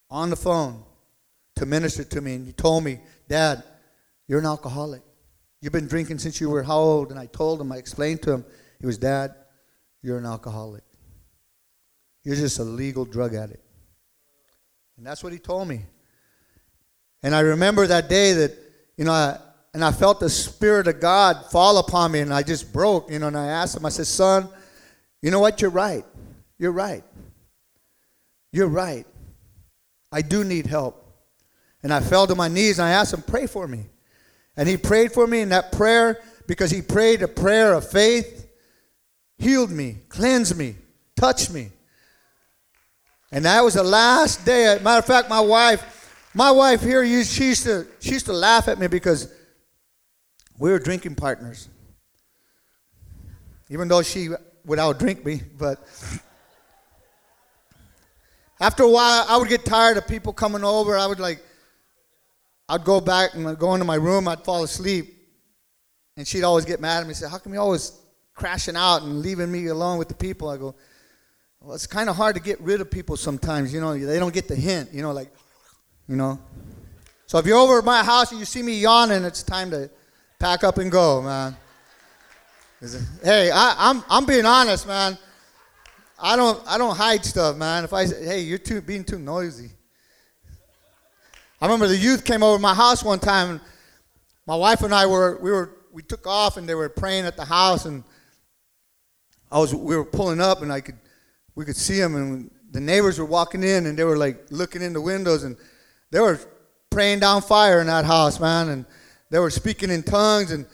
on 0.09 0.31
the 0.31 0.37
phone 0.37 0.83
to 1.57 1.67
minister 1.67 2.03
to 2.03 2.23
me. 2.23 2.37
And 2.37 2.47
he 2.47 2.55
told 2.55 2.83
me, 2.83 3.01
Dad, 3.29 3.63
you're 4.27 4.39
an 4.39 4.47
alcoholic. 4.47 5.03
You've 5.61 5.75
been 5.75 5.87
drinking 5.87 6.21
since 6.21 6.41
you 6.41 6.49
were 6.49 6.63
how 6.63 6.79
old? 6.79 7.11
And 7.11 7.21
I 7.21 7.27
told 7.27 7.61
him, 7.61 7.71
I 7.73 7.77
explained 7.77 8.23
to 8.23 8.33
him. 8.33 8.45
He 8.81 8.87
was, 8.87 8.97
Dad, 8.97 9.35
you're 10.01 10.17
an 10.17 10.25
alcoholic. 10.25 10.85
You're 12.25 12.37
just 12.37 12.59
a 12.59 12.65
legal 12.65 13.05
drug 13.05 13.35
addict. 13.35 13.67
And 14.97 15.07
that's 15.07 15.23
what 15.23 15.35
he 15.35 15.39
told 15.39 15.69
me. 15.69 15.85
And 17.23 17.35
I 17.35 17.41
remember 17.41 17.87
that 17.87 18.09
day 18.09 18.33
that, 18.33 18.57
you 18.97 19.05
know, 19.05 19.13
I, 19.13 19.39
and 19.75 19.85
I 19.85 19.91
felt 19.91 20.21
the 20.21 20.29
Spirit 20.29 20.87
of 20.87 21.01
God 21.01 21.47
fall 21.51 21.79
upon 21.79 22.13
me, 22.13 22.21
and 22.21 22.33
I 22.33 22.43
just 22.43 22.73
broke, 22.73 23.11
you 23.11 23.19
know, 23.19 23.29
and 23.29 23.39
I 23.39 23.47
asked 23.47 23.77
him, 23.77 23.87
I 23.87 23.89
said, 23.89 24.07
Son, 24.07 24.49
you 25.23 25.31
know 25.31 25.41
what? 25.41 25.63
You're 25.63 25.71
right. 25.71 26.05
You're 26.59 26.73
right. 26.73 27.03
You're 28.53 28.69
right. 28.69 29.07
I 30.11 30.21
do 30.21 30.45
need 30.45 30.67
help. 30.67 30.99
And 31.83 31.93
I 31.93 32.01
fell 32.01 32.27
to 32.27 32.35
my 32.35 32.49
knees 32.49 32.79
and 32.79 32.87
I 32.87 32.91
asked 32.91 33.15
him, 33.15 33.23
Pray 33.23 33.47
for 33.47 33.67
me. 33.67 33.87
And 34.57 34.69
he 34.69 34.77
prayed 34.77 35.13
for 35.13 35.27
me, 35.27 35.41
and 35.41 35.53
that 35.53 35.73
prayer, 35.73 36.21
because 36.47 36.71
he 36.71 36.83
prayed 36.83 37.23
a 37.23 37.29
prayer 37.29 37.73
of 37.73 37.89
faith, 37.89 38.47
healed 39.39 39.71
me, 39.71 39.97
cleansed 40.11 40.57
me, 40.57 40.77
touched 41.17 41.51
me. 41.51 41.71
And 43.31 43.47
that 43.47 43.65
was 43.65 43.75
the 43.75 43.83
last 43.83 44.45
day. 44.45 44.79
Matter 44.83 44.99
of 44.99 45.07
fact, 45.07 45.31
my 45.31 45.41
wife, 45.41 46.29
my 46.35 46.51
wife 46.51 46.83
here, 46.83 47.03
she 47.25 47.47
used 47.47 47.65
to, 47.65 47.87
she 48.01 48.11
used 48.11 48.27
to 48.27 48.35
laugh 48.35 48.69
at 48.69 48.79
me 48.79 48.89
because 48.89 49.33
we 50.63 50.71
were 50.71 50.79
drinking 50.79 51.17
partners. 51.17 51.69
Even 53.69 53.89
though 53.89 54.01
she 54.01 54.29
would 54.65 54.79
outdrink 54.79 55.25
me, 55.25 55.43
but 55.59 55.81
after 58.61 58.85
a 58.85 58.89
while, 58.89 59.27
I 59.29 59.39
would 59.39 59.49
get 59.49 59.65
tired 59.65 59.97
of 59.97 60.07
people 60.07 60.33
coming 60.33 60.63
over. 60.63 60.97
I 60.97 61.07
would 61.07 61.19
like, 61.19 61.43
I'd 62.69 62.85
go 62.85 63.01
back 63.01 63.35
and 63.35 63.59
go 63.59 63.75
into 63.75 63.85
my 63.85 63.97
room. 63.97 64.29
I'd 64.29 64.45
fall 64.45 64.63
asleep, 64.63 65.13
and 66.17 66.29
she'd 66.29 66.45
always 66.45 66.65
get 66.65 66.81
mad 66.81 66.99
at 66.99 67.07
me. 67.07 67.09
And 67.09 67.17
say, 67.17 67.29
"How 67.29 67.39
come 67.39 67.55
you 67.55 67.61
always 67.61 67.91
crashing 68.33 68.77
out 68.77 69.03
and 69.03 69.21
leaving 69.21 69.51
me 69.51 69.67
alone 69.67 69.99
with 69.99 70.07
the 70.07 70.15
people?" 70.15 70.49
I 70.49 70.59
go, 70.59 70.77
"Well, 71.61 71.75
it's 71.75 71.89
kind 71.89 72.09
of 72.09 72.15
hard 72.15 72.37
to 72.37 72.41
get 72.41 72.61
rid 72.61 72.81
of 72.81 72.89
people 72.89 73.17
sometimes. 73.17 73.75
You 73.75 73.81
know, 73.81 73.99
they 73.99 74.21
don't 74.21 74.33
get 74.33 74.47
the 74.47 74.55
hint. 74.55 74.93
You 74.93 75.03
know, 75.03 75.11
like, 75.11 75.35
you 76.07 76.15
know." 76.15 76.39
So 77.27 77.39
if 77.39 77.47
you're 77.47 77.59
over 77.59 77.79
at 77.79 77.85
my 77.85 78.05
house 78.05 78.31
and 78.31 78.39
you 78.39 78.47
see 78.47 78.63
me 78.63 78.79
yawning, 78.79 79.25
it's 79.25 79.43
time 79.43 79.73
to 79.73 79.91
pack 80.43 80.65
up 80.65 80.79
and 80.79 80.91
go, 80.91 81.23
man. 81.23 81.57
Hey, 83.23 83.53
I, 83.53 83.77
I'm 83.79 84.03
I'm 84.11 84.27
being 84.27 84.45
honest, 84.45 84.89
man. 84.89 85.17
I 86.21 86.35
don't 86.35 86.61
I 86.67 86.77
don't 86.79 86.97
hide 86.97 87.25
stuff, 87.25 87.57
man. 87.57 87.85
If 87.85 87.93
I 87.93 88.07
say, 88.07 88.25
hey, 88.25 88.41
you're 88.41 88.59
too 88.59 88.81
being 88.81 89.05
too 89.05 89.21
noisy. 89.21 89.71
I 91.61 91.67
remember 91.67 91.87
the 91.87 91.97
youth 91.97 92.25
came 92.25 92.43
over 92.43 92.59
my 92.59 92.75
house 92.75 93.05
one 93.05 93.21
time, 93.21 93.61
my 94.45 94.57
wife 94.57 94.83
and 94.83 94.93
I 94.93 95.07
were 95.07 95.39
we 95.41 95.53
were 95.53 95.77
we 95.93 96.03
took 96.03 96.27
off, 96.27 96.57
and 96.57 96.69
they 96.69 96.75
were 96.75 96.89
praying 96.89 97.25
at 97.25 97.37
the 97.37 97.45
house, 97.45 97.85
and 97.85 98.03
I 99.53 99.61
was 99.61 99.73
we 99.73 99.97
were 99.97 100.05
pulling 100.05 100.41
up, 100.41 100.61
and 100.63 100.73
I 100.73 100.81
could 100.81 100.99
we 101.55 101.65
could 101.65 101.77
see 101.77 102.01
them, 102.01 102.17
and 102.17 102.51
the 102.73 102.81
neighbors 102.81 103.21
were 103.21 103.27
walking 103.27 103.63
in, 103.63 103.87
and 103.87 103.97
they 103.97 104.03
were 104.03 104.17
like 104.17 104.47
looking 104.51 104.83
in 104.83 104.93
the 104.93 105.01
windows, 105.01 105.45
and 105.45 105.57
they 106.11 106.19
were 106.19 106.41
praying 106.91 107.21
down 107.21 107.43
fire 107.43 107.81
in 107.81 107.87
that 107.87 108.05
house, 108.05 108.41
man, 108.41 108.71
and 108.71 108.87
they 109.33 109.39
were 109.39 109.51
speaking 109.51 109.91
in 109.91 110.03
tongues, 110.03 110.53
and 110.53 110.67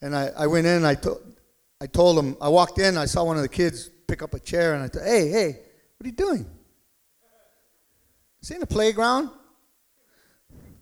and 0.00 0.16
I, 0.16 0.30
I 0.38 0.46
went 0.46 0.66
in, 0.66 0.76
and 0.76 0.86
I 0.86 0.94
told 0.94 1.36
I 1.82 1.86
told 1.86 2.16
them 2.16 2.34
I 2.40 2.48
walked 2.48 2.78
in, 2.78 2.96
I 2.96 3.04
saw 3.04 3.24
one 3.24 3.36
of 3.36 3.42
the 3.42 3.48
kids 3.48 3.90
pick 4.08 4.22
up 4.22 4.32
a 4.32 4.40
chair, 4.40 4.72
and 4.72 4.82
I 4.82 4.88
said, 4.88 5.06
hey 5.06 5.28
hey, 5.28 5.60
what 5.96 6.04
are 6.04 6.08
you 6.08 6.12
doing? 6.12 6.46
Is 8.40 8.50
in 8.50 8.60
the 8.60 8.66
playground? 8.66 9.28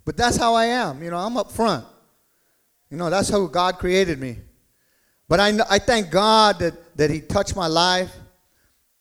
But 0.05 0.17
that's 0.17 0.37
how 0.37 0.55
I 0.55 0.67
am. 0.67 1.03
You 1.03 1.11
know, 1.11 1.17
I'm 1.17 1.37
up 1.37 1.51
front. 1.51 1.85
You 2.89 2.99
know, 2.99 3.11
that's 3.11 3.31
how 3.31 3.45
God 3.47 3.79
created 3.79 4.21
me. 4.21 4.39
But 5.29 5.41
I, 5.41 5.59
I 5.69 5.79
thank 5.81 6.13
God 6.13 6.61
that, 6.61 6.97
that 6.97 7.11
He 7.11 7.21
touched 7.21 7.57
my 7.57 7.67
life, 7.67 8.15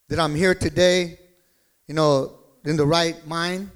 that 0.07 0.19
I'm 0.19 0.33
here 0.33 0.55
today, 0.55 1.19
you 1.87 1.93
know, 1.93 2.39
in 2.65 2.77
the 2.77 2.85
right 2.85 3.27
mind. 3.27 3.69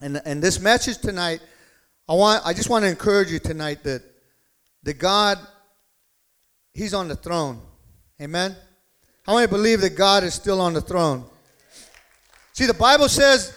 And, 0.00 0.22
and 0.24 0.40
this 0.40 0.60
message 0.60 0.98
tonight, 0.98 1.40
I, 2.10 2.14
want, 2.14 2.44
I 2.44 2.52
just 2.52 2.68
want 2.68 2.82
to 2.82 2.88
encourage 2.88 3.30
you 3.30 3.38
tonight 3.38 3.84
that, 3.84 4.02
that 4.82 4.94
God, 4.98 5.38
He's 6.74 6.92
on 6.92 7.06
the 7.06 7.14
throne. 7.14 7.60
Amen? 8.20 8.56
How 9.24 9.36
many 9.36 9.46
believe 9.46 9.80
that 9.82 9.96
God 9.96 10.24
is 10.24 10.34
still 10.34 10.60
on 10.60 10.72
the 10.72 10.80
throne? 10.80 11.24
See, 12.52 12.66
the 12.66 12.74
Bible 12.74 13.08
says 13.08 13.56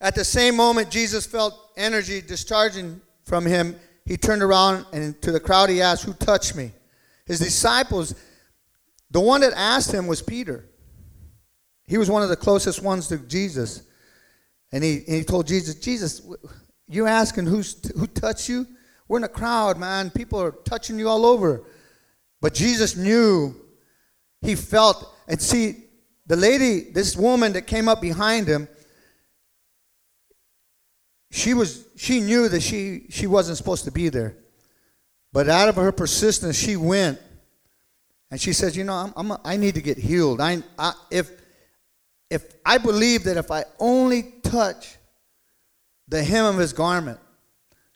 at 0.00 0.16
the 0.16 0.24
same 0.24 0.56
moment 0.56 0.90
Jesus 0.90 1.24
felt 1.24 1.54
energy 1.76 2.20
discharging 2.20 3.00
from 3.22 3.46
him, 3.46 3.78
he 4.04 4.16
turned 4.16 4.42
around 4.42 4.86
and 4.92 5.20
to 5.22 5.30
the 5.30 5.38
crowd 5.38 5.70
he 5.70 5.80
asked, 5.80 6.02
Who 6.02 6.14
touched 6.14 6.56
me? 6.56 6.72
His 7.26 7.38
disciples, 7.38 8.12
the 9.12 9.20
one 9.20 9.40
that 9.42 9.52
asked 9.54 9.92
him 9.92 10.08
was 10.08 10.20
Peter. 10.20 10.64
He 11.84 11.96
was 11.96 12.10
one 12.10 12.24
of 12.24 12.28
the 12.28 12.36
closest 12.36 12.82
ones 12.82 13.06
to 13.06 13.18
Jesus. 13.18 13.85
And 14.72 14.82
he, 14.82 14.96
and 15.06 15.16
he 15.16 15.24
told 15.24 15.46
Jesus, 15.46 15.76
Jesus, 15.76 16.22
you 16.88 17.06
asking 17.06 17.46
who's, 17.46 17.90
who 17.96 18.06
touched 18.06 18.48
you? 18.48 18.66
We're 19.08 19.18
in 19.18 19.24
a 19.24 19.28
crowd, 19.28 19.78
man. 19.78 20.10
People 20.10 20.40
are 20.40 20.50
touching 20.50 20.98
you 20.98 21.08
all 21.08 21.24
over. 21.24 21.64
But 22.40 22.54
Jesus 22.54 22.96
knew, 22.96 23.54
he 24.42 24.54
felt, 24.54 25.14
and 25.28 25.40
see, 25.40 25.84
the 26.26 26.36
lady, 26.36 26.90
this 26.90 27.16
woman 27.16 27.52
that 27.52 27.66
came 27.66 27.88
up 27.88 28.00
behind 28.00 28.48
him, 28.48 28.68
she 31.30 31.54
was 31.54 31.86
she 31.96 32.20
knew 32.20 32.48
that 32.48 32.62
she 32.62 33.06
she 33.10 33.26
wasn't 33.26 33.56
supposed 33.56 33.84
to 33.84 33.90
be 33.90 34.08
there 34.08 34.36
but 35.32 35.48
out 35.48 35.68
of 35.68 35.76
her 35.76 35.92
persistence 35.92 36.56
she 36.56 36.76
went 36.76 37.20
and 38.30 38.40
she 38.40 38.52
says 38.52 38.76
you 38.76 38.84
know 38.84 38.94
i'm, 38.94 39.12
I'm 39.16 39.30
a, 39.32 39.40
i 39.44 39.56
need 39.56 39.74
to 39.74 39.82
get 39.82 39.98
healed 39.98 40.40
I, 40.40 40.62
I 40.78 40.94
if 41.10 41.30
if 42.30 42.44
i 42.64 42.78
believe 42.78 43.24
that 43.24 43.36
if 43.36 43.50
i 43.50 43.64
only 43.78 44.22
touch 44.50 44.96
the 46.08 46.22
hem 46.22 46.44
of 46.44 46.58
his 46.58 46.72
garment 46.72 47.18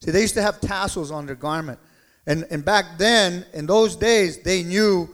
see 0.02 0.10
they 0.10 0.22
used 0.22 0.34
to 0.34 0.42
have 0.42 0.60
tassels 0.60 1.10
on 1.10 1.26
their 1.26 1.36
garment 1.36 1.78
and 2.26 2.46
and 2.50 2.64
back 2.64 2.98
then 2.98 3.44
in 3.52 3.66
those 3.66 3.96
days 3.96 4.38
they 4.42 4.62
knew 4.62 5.08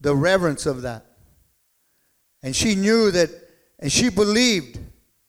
the 0.00 0.14
reverence 0.14 0.66
of 0.66 0.82
that 0.82 1.04
and 2.42 2.54
she 2.54 2.74
knew 2.74 3.10
that 3.10 3.30
and 3.78 3.92
she 3.92 4.08
believed 4.08 4.78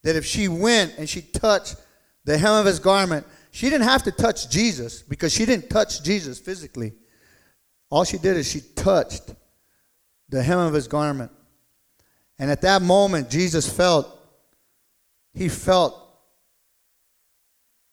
that 0.04 0.16
if 0.16 0.26
she 0.26 0.48
went 0.48 0.94
and 0.98 1.08
she 1.08 1.22
touched 1.22 1.76
the 2.26 2.38
hem 2.38 2.54
of 2.54 2.66
his 2.66 2.80
garment, 2.80 3.26
she 3.52 3.70
didn't 3.70 3.88
have 3.88 4.04
to 4.04 4.12
touch 4.12 4.50
Jesus 4.50 5.02
because 5.02 5.34
she 5.34 5.46
didn't 5.46 5.70
touch 5.70 6.04
Jesus 6.04 6.40
physically. 6.40 6.94
All 7.90 8.04
she 8.04 8.18
did 8.18 8.38
is 8.38 8.50
she 8.50 8.62
touched 8.62 9.34
the 10.30 10.44
hem 10.44 10.60
of 10.60 10.74
his 10.74 10.88
garment. 10.88 11.32
And 12.38 12.50
at 12.50 12.62
that 12.62 12.82
moment, 12.82 13.30
Jesus 13.30 13.68
felt, 13.72 14.16
he 15.34 15.50
felt 15.50 15.96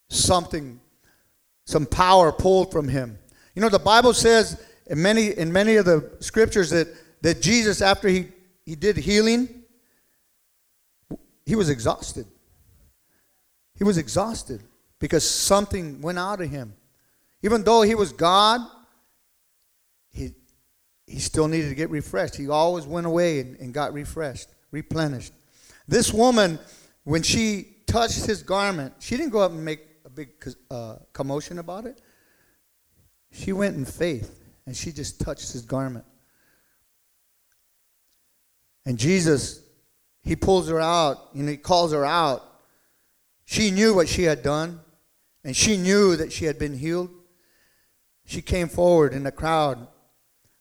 something, 0.09 0.81
some 1.65 1.87
power 1.87 2.33
pulled 2.33 2.73
from 2.73 2.89
him. 2.89 3.19
You 3.55 3.63
know, 3.63 3.69
the 3.69 3.79
Bible 3.79 4.13
says 4.13 4.63
in 4.87 5.01
many, 5.03 5.29
in 5.29 5.53
many 5.53 5.77
of 5.77 5.85
the 5.85 6.17
scriptures 6.21 6.71
that, 6.71 6.89
that 7.23 7.43
Jesus, 7.43 7.81
after 7.81 8.09
he, 8.09 8.29
he 8.65 8.75
did 8.75 8.97
healing, 8.97 9.63
he 11.45 11.55
was 11.55 11.69
exhausted. 11.69 12.27
He 13.77 13.85
was 13.85 13.99
exhausted 13.99 14.63
because 14.99 15.29
something 15.29 16.01
went 16.01 16.19
out 16.19 16.41
of 16.41 16.51
him. 16.51 16.75
Even 17.43 17.63
though 17.63 17.83
he 17.83 17.95
was 17.95 18.13
God, 18.13 18.61
he, 20.11 20.33
he 21.07 21.19
still 21.19 21.47
needed 21.47 21.69
to 21.69 21.75
get 21.75 21.91
refreshed. 21.91 22.37
He 22.37 22.49
always 22.49 22.87
went 22.87 23.07
away 23.07 23.41
and, 23.41 23.57
and 23.61 23.75
got 23.75 23.93
refreshed, 23.93 24.49
replenished. 24.71 25.33
This 25.87 26.13
woman, 26.13 26.59
when 27.07 27.23
she 27.23 27.77
touched 27.87 28.27
his 28.27 28.43
garment, 28.43 28.93
she 28.99 29.17
didn't 29.17 29.31
go 29.31 29.39
up 29.39 29.53
and 29.53 29.65
make 29.65 29.81
a 30.05 30.11
big 30.11 30.31
uh, 30.71 30.97
commotion 31.13 31.61
about 31.61 31.87
it. 31.87 32.03
She 33.31 33.53
went 33.53 33.77
in 33.77 33.85
faith 33.85 34.43
and 34.67 34.77
she 34.77 34.91
just 34.91 35.21
touched 35.21 35.53
his 35.53 35.63
garment. 35.63 36.05
And 38.85 38.99
Jesus 38.99 39.63
he 40.27 40.35
pulls 40.35 40.69
her 40.69 40.81
out 40.81 41.29
and 41.33 41.49
he 41.49 41.57
calls 41.57 41.93
her 41.93 42.05
out. 42.05 42.43
She 43.45 43.71
knew 43.71 43.95
what 43.95 44.09
she 44.09 44.25
had 44.25 44.43
done, 44.43 44.81
and 45.45 45.57
she 45.57 45.77
knew 45.77 46.17
that 46.17 46.33
she 46.33 46.47
had 46.47 46.59
been 46.59 46.77
healed. 46.77 47.11
She 48.25 48.43
came 48.43 48.69
forward 48.69 49.13
in 49.13 49.23
the 49.23 49.31
crowd. 49.31 49.87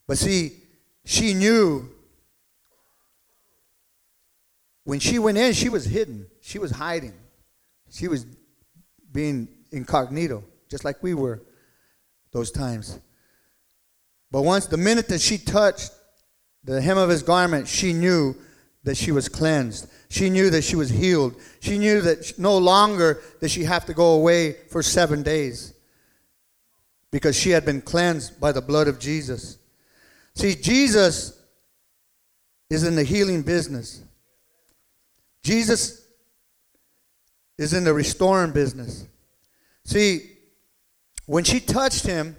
But 0.06 0.20
see, 0.20 0.62
she 1.04 1.34
knew 1.34 1.90
when 4.84 5.00
she 5.00 5.18
went 5.18 5.40
in, 5.40 5.54
she 5.54 5.68
was 5.68 5.86
hidden. 5.86 6.28
She 6.46 6.60
was 6.60 6.70
hiding. 6.70 7.16
She 7.90 8.08
was 8.08 8.24
being 9.12 9.48
incognito, 9.72 10.44
just 10.70 10.86
like 10.86 11.02
we 11.02 11.16
were 11.16 11.42
those 12.34 12.52
times. 12.52 13.00
But 14.30 14.44
once, 14.44 14.68
the 14.68 14.78
minute 14.78 15.08
that 15.08 15.22
she 15.22 15.40
touched 15.40 15.90
the 16.64 16.80
hem 16.80 17.00
of 17.00 17.10
his 17.10 17.24
garment, 17.24 17.68
she 17.68 17.94
knew 17.94 18.36
that 18.84 18.96
she 18.96 19.12
was 19.12 19.28
cleansed. 19.28 19.90
She 20.10 20.30
knew 20.30 20.52
that 20.52 20.64
she 20.64 20.76
was 20.76 20.92
healed. 20.92 21.36
She 21.62 21.80
knew 21.80 22.00
that 22.02 22.38
no 22.38 22.60
longer 22.60 23.24
did 23.42 23.50
she 23.50 23.64
have 23.64 23.86
to 23.86 23.96
go 23.96 24.12
away 24.12 24.52
for 24.70 24.84
seven 24.84 25.24
days 25.24 25.74
because 27.10 27.36
she 27.36 27.50
had 27.50 27.66
been 27.66 27.82
cleansed 27.82 28.40
by 28.40 28.52
the 28.52 28.62
blood 28.62 28.88
of 28.88 29.00
Jesus. 29.00 29.58
See, 30.36 30.54
Jesus 30.54 31.42
is 32.70 32.84
in 32.84 32.96
the 32.96 33.04
healing 33.04 33.42
business. 33.42 34.04
Jesus 35.42 36.05
is 37.58 37.74
in 37.74 37.84
the 37.84 37.94
restoring 37.94 38.52
business. 38.52 39.06
See, 39.86 40.32
when 41.26 41.44
she 41.44 41.60
touched 41.60 42.06
him 42.06 42.36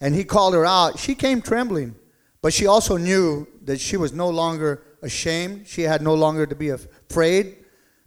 and 0.00 0.14
he 0.14 0.24
called 0.24 0.54
her 0.54 0.64
out, 0.64 0.98
she 0.98 1.14
came 1.14 1.42
trembling. 1.42 1.94
But 2.42 2.52
she 2.52 2.66
also 2.66 2.96
knew 2.96 3.48
that 3.62 3.80
she 3.80 3.96
was 3.96 4.12
no 4.12 4.28
longer 4.28 4.82
ashamed. 5.02 5.66
She 5.66 5.82
had 5.82 6.02
no 6.02 6.14
longer 6.14 6.46
to 6.46 6.54
be 6.54 6.68
afraid 6.68 7.56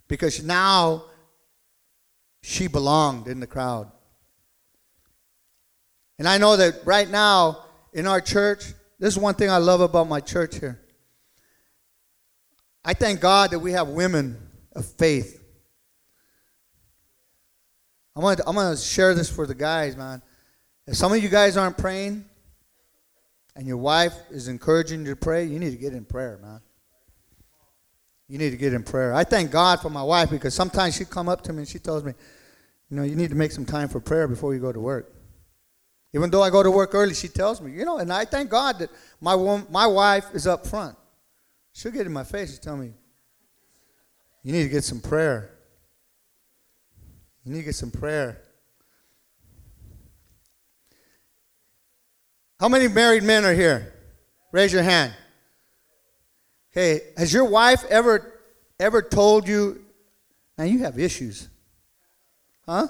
because 0.08 0.42
now 0.42 1.04
she 2.42 2.66
belonged 2.66 3.28
in 3.28 3.40
the 3.40 3.46
crowd. 3.46 3.90
And 6.18 6.28
I 6.28 6.38
know 6.38 6.56
that 6.56 6.80
right 6.84 7.08
now 7.08 7.64
in 7.92 8.06
our 8.06 8.20
church, 8.20 8.64
this 8.98 9.14
is 9.14 9.18
one 9.18 9.34
thing 9.34 9.50
I 9.50 9.58
love 9.58 9.80
about 9.80 10.08
my 10.08 10.20
church 10.20 10.58
here. 10.58 10.80
I 12.84 12.94
thank 12.94 13.20
God 13.20 13.50
that 13.50 13.58
we 13.58 13.72
have 13.72 13.88
women 13.88 14.36
of 14.74 14.86
faith. 14.86 15.42
I'm 18.16 18.22
gonna, 18.22 18.42
I'm 18.46 18.54
gonna 18.54 18.76
share 18.76 19.14
this 19.14 19.30
for 19.30 19.46
the 19.46 19.54
guys, 19.54 19.96
man. 19.96 20.22
If 20.86 20.96
some 20.96 21.12
of 21.12 21.22
you 21.22 21.28
guys 21.28 21.56
aren't 21.56 21.78
praying, 21.78 22.24
and 23.56 23.66
your 23.66 23.76
wife 23.76 24.14
is 24.30 24.48
encouraging 24.48 25.00
you 25.04 25.10
to 25.10 25.16
pray, 25.16 25.44
you 25.44 25.58
need 25.58 25.70
to 25.70 25.76
get 25.76 25.92
in 25.92 26.04
prayer, 26.04 26.38
man. 26.40 26.60
you 28.28 28.38
need 28.38 28.50
to 28.50 28.56
get 28.56 28.72
in 28.72 28.82
prayer. 28.82 29.12
I 29.12 29.24
thank 29.24 29.50
God 29.50 29.80
for 29.80 29.90
my 29.90 30.02
wife 30.02 30.30
because 30.30 30.54
sometimes 30.54 30.96
she 30.96 31.04
come 31.04 31.28
up 31.28 31.42
to 31.42 31.52
me 31.52 31.58
and 31.58 31.68
she 31.68 31.78
tells 31.78 32.04
me, 32.04 32.14
you 32.88 32.96
know, 32.96 33.02
you 33.02 33.16
need 33.16 33.30
to 33.30 33.36
make 33.36 33.52
some 33.52 33.66
time 33.66 33.88
for 33.88 34.00
prayer 34.00 34.26
before 34.26 34.54
you 34.54 34.60
go 34.60 34.72
to 34.72 34.80
work. 34.80 35.12
Even 36.14 36.30
though 36.30 36.42
I 36.42 36.50
go 36.50 36.62
to 36.62 36.70
work 36.70 36.94
early, 36.94 37.14
she 37.14 37.28
tells 37.28 37.60
me, 37.60 37.70
you 37.72 37.84
know, 37.84 37.98
and 37.98 38.12
I 38.12 38.24
thank 38.24 38.50
God 38.50 38.78
that 38.78 38.90
my 39.20 39.36
my 39.70 39.86
wife 39.86 40.34
is 40.34 40.46
up 40.46 40.66
front. 40.66 40.96
She'll 41.80 41.92
get 41.92 42.04
in 42.04 42.12
my 42.12 42.24
face 42.24 42.52
and 42.52 42.60
tell 42.60 42.76
me, 42.76 42.92
you 44.42 44.52
need 44.52 44.64
to 44.64 44.68
get 44.68 44.84
some 44.84 45.00
prayer. 45.00 45.50
You 47.42 47.54
need 47.54 47.60
to 47.60 47.64
get 47.64 47.74
some 47.74 47.90
prayer. 47.90 48.42
How 52.58 52.68
many 52.68 52.86
married 52.86 53.22
men 53.22 53.46
are 53.46 53.54
here? 53.54 53.94
Raise 54.52 54.74
your 54.74 54.82
hand. 54.82 55.14
Hey, 56.68 57.00
has 57.16 57.32
your 57.32 57.46
wife 57.46 57.82
ever 57.88 58.30
ever 58.78 59.00
told 59.00 59.48
you, 59.48 59.82
man, 60.58 60.68
you 60.68 60.80
have 60.80 60.98
issues? 60.98 61.48
Huh? 62.66 62.88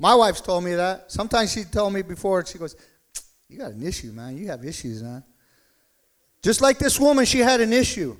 My 0.00 0.16
wife's 0.16 0.40
told 0.40 0.64
me 0.64 0.74
that. 0.74 1.12
Sometimes 1.12 1.52
she 1.52 1.62
told 1.62 1.92
me 1.92 2.02
before, 2.02 2.44
she 2.44 2.58
goes, 2.58 2.74
You 3.48 3.58
got 3.58 3.70
an 3.70 3.84
issue, 3.84 4.10
man. 4.10 4.36
You 4.36 4.48
have 4.48 4.64
issues, 4.64 5.00
man. 5.00 5.22
Just 6.42 6.60
like 6.60 6.78
this 6.78 6.98
woman, 6.98 7.24
she 7.24 7.38
had 7.38 7.60
an 7.60 7.72
issue. 7.72 8.16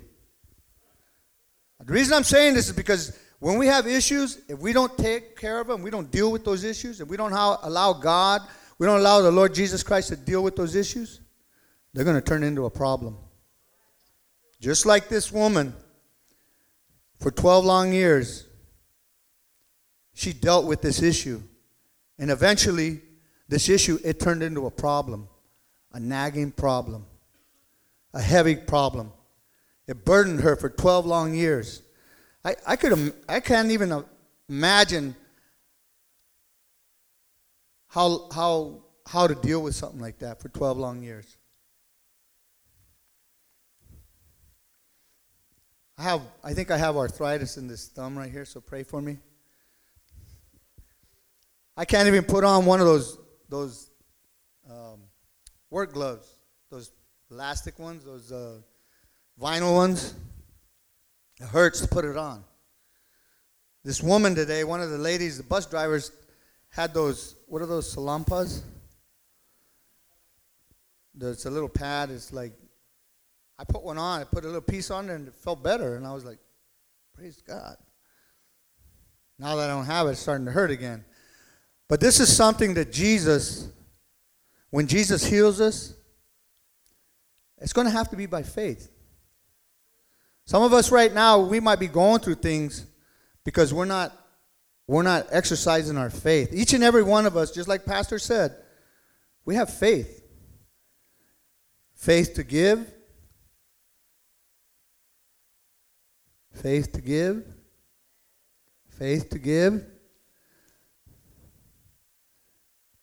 The 1.85 1.91
reason 1.91 2.13
I'm 2.13 2.23
saying 2.23 2.53
this 2.53 2.69
is 2.69 2.75
because 2.75 3.17
when 3.39 3.57
we 3.57 3.67
have 3.67 3.85
issues, 3.85 4.39
if 4.47 4.59
we 4.59 4.71
don't 4.71 4.97
take 4.97 5.37
care 5.37 5.59
of 5.59 5.67
them, 5.67 5.81
we 5.81 5.89
don't 5.89 6.09
deal 6.09 6.31
with 6.31 6.45
those 6.45 6.63
issues, 6.63 7.01
if 7.01 7.09
we 7.09 7.17
don't 7.17 7.33
allow 7.33 7.91
God, 7.91 8.41
we 8.79 8.87
don't 8.87 8.99
allow 8.99 9.21
the 9.21 9.31
Lord 9.31 9.53
Jesus 9.53 9.83
Christ 9.83 10.09
to 10.09 10.15
deal 10.15 10.41
with 10.41 10.55
those 10.55 10.75
issues, 10.75 11.19
they're 11.93 12.05
going 12.05 12.15
to 12.15 12.21
turn 12.21 12.43
into 12.43 12.65
a 12.65 12.69
problem. 12.69 13.17
Just 14.61 14.85
like 14.85 15.09
this 15.09 15.29
woman, 15.29 15.73
for 17.19 17.31
12 17.31 17.65
long 17.65 17.91
years, 17.91 18.47
she 20.13 20.31
dealt 20.31 20.65
with 20.65 20.81
this 20.81 21.01
issue. 21.01 21.41
And 22.17 22.31
eventually, 22.31 23.01
this 23.49 23.67
issue, 23.67 23.99
it 24.05 24.19
turned 24.19 24.41
into 24.41 24.65
a 24.67 24.71
problem, 24.71 25.27
a 25.91 25.99
nagging 25.99 26.51
problem, 26.51 27.05
a 28.13 28.21
heavy 28.21 28.55
problem. 28.55 29.11
It 29.87 30.05
burdened 30.05 30.41
her 30.41 30.55
for 30.55 30.69
12 30.69 31.05
long 31.05 31.33
years. 31.33 31.81
I, 32.45 32.55
I, 32.65 32.75
could, 32.75 33.13
I 33.27 33.39
can't 33.39 33.71
even 33.71 34.03
imagine 34.49 35.15
how, 37.87 38.29
how, 38.33 38.83
how 39.05 39.27
to 39.27 39.35
deal 39.35 39.61
with 39.61 39.75
something 39.75 39.99
like 39.99 40.19
that 40.19 40.41
for 40.41 40.49
12 40.49 40.77
long 40.77 41.03
years. 41.03 41.37
I 45.97 46.03
have, 46.03 46.21
I 46.43 46.53
think 46.53 46.71
I 46.71 46.77
have 46.77 46.97
arthritis 46.97 47.57
in 47.57 47.67
this 47.67 47.87
thumb 47.87 48.17
right 48.17 48.31
here, 48.31 48.45
so 48.45 48.59
pray 48.59 48.83
for 48.83 49.01
me. 49.01 49.19
I 51.75 51.85
can't 51.85 52.07
even 52.07 52.23
put 52.23 52.43
on 52.43 52.65
one 52.65 52.79
of 52.79 52.85
those 52.85 53.17
those 53.49 53.89
um, 54.69 55.01
work 55.69 55.93
gloves, 55.93 56.27
those 56.69 56.91
elastic 57.33 57.79
ones, 57.79 58.05
those 58.05 58.31
uh, 58.31 58.57
vinyl 59.41 59.73
ones. 59.73 60.13
It 61.41 61.47
hurts 61.47 61.81
to 61.81 61.87
put 61.87 62.05
it 62.05 62.15
on. 62.15 62.43
This 63.83 64.03
woman 64.03 64.35
today, 64.35 64.63
one 64.63 64.81
of 64.81 64.91
the 64.91 64.99
ladies, 64.99 65.37
the 65.37 65.43
bus 65.43 65.65
drivers, 65.65 66.11
had 66.69 66.93
those. 66.93 67.35
What 67.47 67.61
are 67.63 67.65
those 67.65 67.93
Salonpas? 67.93 68.61
It's 71.19 71.45
a 71.45 71.49
little 71.49 71.69
pad. 71.69 72.11
It's 72.11 72.31
like 72.31 72.53
I 73.57 73.63
put 73.63 73.83
one 73.83 73.97
on. 73.97 74.21
I 74.21 74.23
put 74.25 74.43
a 74.43 74.47
little 74.47 74.61
piece 74.61 74.91
on, 74.91 75.09
and 75.09 75.27
it 75.27 75.33
felt 75.33 75.63
better. 75.63 75.95
And 75.95 76.05
I 76.05 76.13
was 76.13 76.23
like, 76.23 76.37
"Praise 77.15 77.41
God." 77.41 77.75
Now 79.39 79.55
that 79.55 79.71
I 79.71 79.73
don't 79.73 79.85
have 79.85 80.05
it, 80.05 80.11
it's 80.11 80.19
starting 80.19 80.45
to 80.45 80.51
hurt 80.51 80.69
again. 80.69 81.03
But 81.89 81.99
this 81.99 82.19
is 82.19 82.33
something 82.33 82.75
that 82.75 82.93
Jesus, 82.93 83.69
when 84.69 84.85
Jesus 84.85 85.25
heals 85.25 85.59
us, 85.59 85.95
it's 87.63 87.71
going 87.71 87.87
to 87.87 87.91
have 87.91 88.09
to 88.09 88.17
be 88.17 88.25
by 88.25 88.43
faith. 88.43 88.91
Some 90.45 90.63
of 90.63 90.73
us 90.73 90.91
right 90.91 91.13
now, 91.13 91.39
we 91.39 91.61
might 91.61 91.79
be 91.79 91.87
going 91.87 92.19
through 92.19 92.35
things 92.35 92.85
because 93.45 93.73
we're 93.73 93.85
not 93.85 94.11
we're 94.85 95.01
not 95.01 95.27
exercising 95.31 95.95
our 95.95 96.09
faith. 96.09 96.49
Each 96.53 96.73
and 96.73 96.83
every 96.83 97.03
one 97.03 97.25
of 97.25 97.37
us, 97.37 97.51
just 97.51 97.69
like 97.69 97.85
Pastor 97.85 98.19
said, 98.19 98.53
we 99.45 99.55
have 99.55 99.73
faith. 99.73 100.21
Faith 101.95 102.33
to 102.33 102.43
give, 102.43 102.93
faith 106.51 106.91
to 106.91 106.99
give, 107.01 107.45
faith 108.89 109.29
to 109.29 109.39
give, 109.39 109.85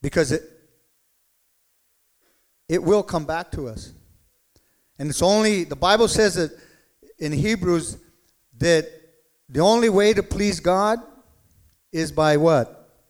because 0.03 0.33
it 0.33 0.43
it 2.69 2.83
will 2.83 3.03
come 3.03 3.25
back 3.25 3.51
to 3.53 3.67
us. 3.67 3.95
And 5.01 5.09
it's 5.09 5.23
only 5.23 5.65
the 5.65 5.77
Bible 5.77 6.09
says 6.09 6.35
that 6.35 6.53
in 7.19 7.33
Hebrews 7.33 7.97
that 8.59 8.87
the 9.49 9.61
only 9.61 9.89
way 9.89 10.13
to 10.13 10.23
please 10.23 10.61
God 10.61 10.99
is 11.91 12.13
by 12.13 12.37
what? 12.37 13.01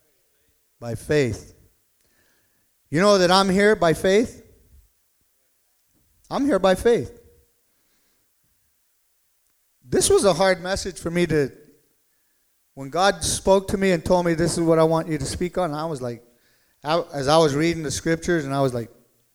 By 0.78 0.94
faith. 0.94 1.52
You 2.90 3.00
know 3.00 3.18
that 3.18 3.32
I'm 3.32 3.48
here 3.48 3.74
by 3.74 3.94
faith? 3.94 4.46
I'm 6.30 6.46
here 6.46 6.60
by 6.60 6.76
faith. 6.76 7.20
This 9.84 10.08
was 10.08 10.24
a 10.24 10.32
hard 10.32 10.62
message 10.62 10.96
for 10.96 11.10
me 11.10 11.26
to 11.26 11.50
when 12.74 12.88
God 12.88 13.24
spoke 13.24 13.66
to 13.68 13.76
me 13.76 13.90
and 13.90 14.04
told 14.04 14.26
me 14.26 14.34
this 14.34 14.56
is 14.56 14.60
what 14.60 14.78
I 14.78 14.84
want 14.84 15.08
you 15.08 15.18
to 15.18 15.26
speak 15.26 15.58
on, 15.58 15.74
I 15.74 15.86
was 15.86 16.00
like, 16.00 16.22
I, 16.84 17.02
as 17.12 17.26
I 17.26 17.36
was 17.38 17.56
reading 17.56 17.82
the 17.82 17.90
scriptures, 17.90 18.44
and 18.44 18.54
I 18.54 18.60
was 18.60 18.72
like, 18.72 18.90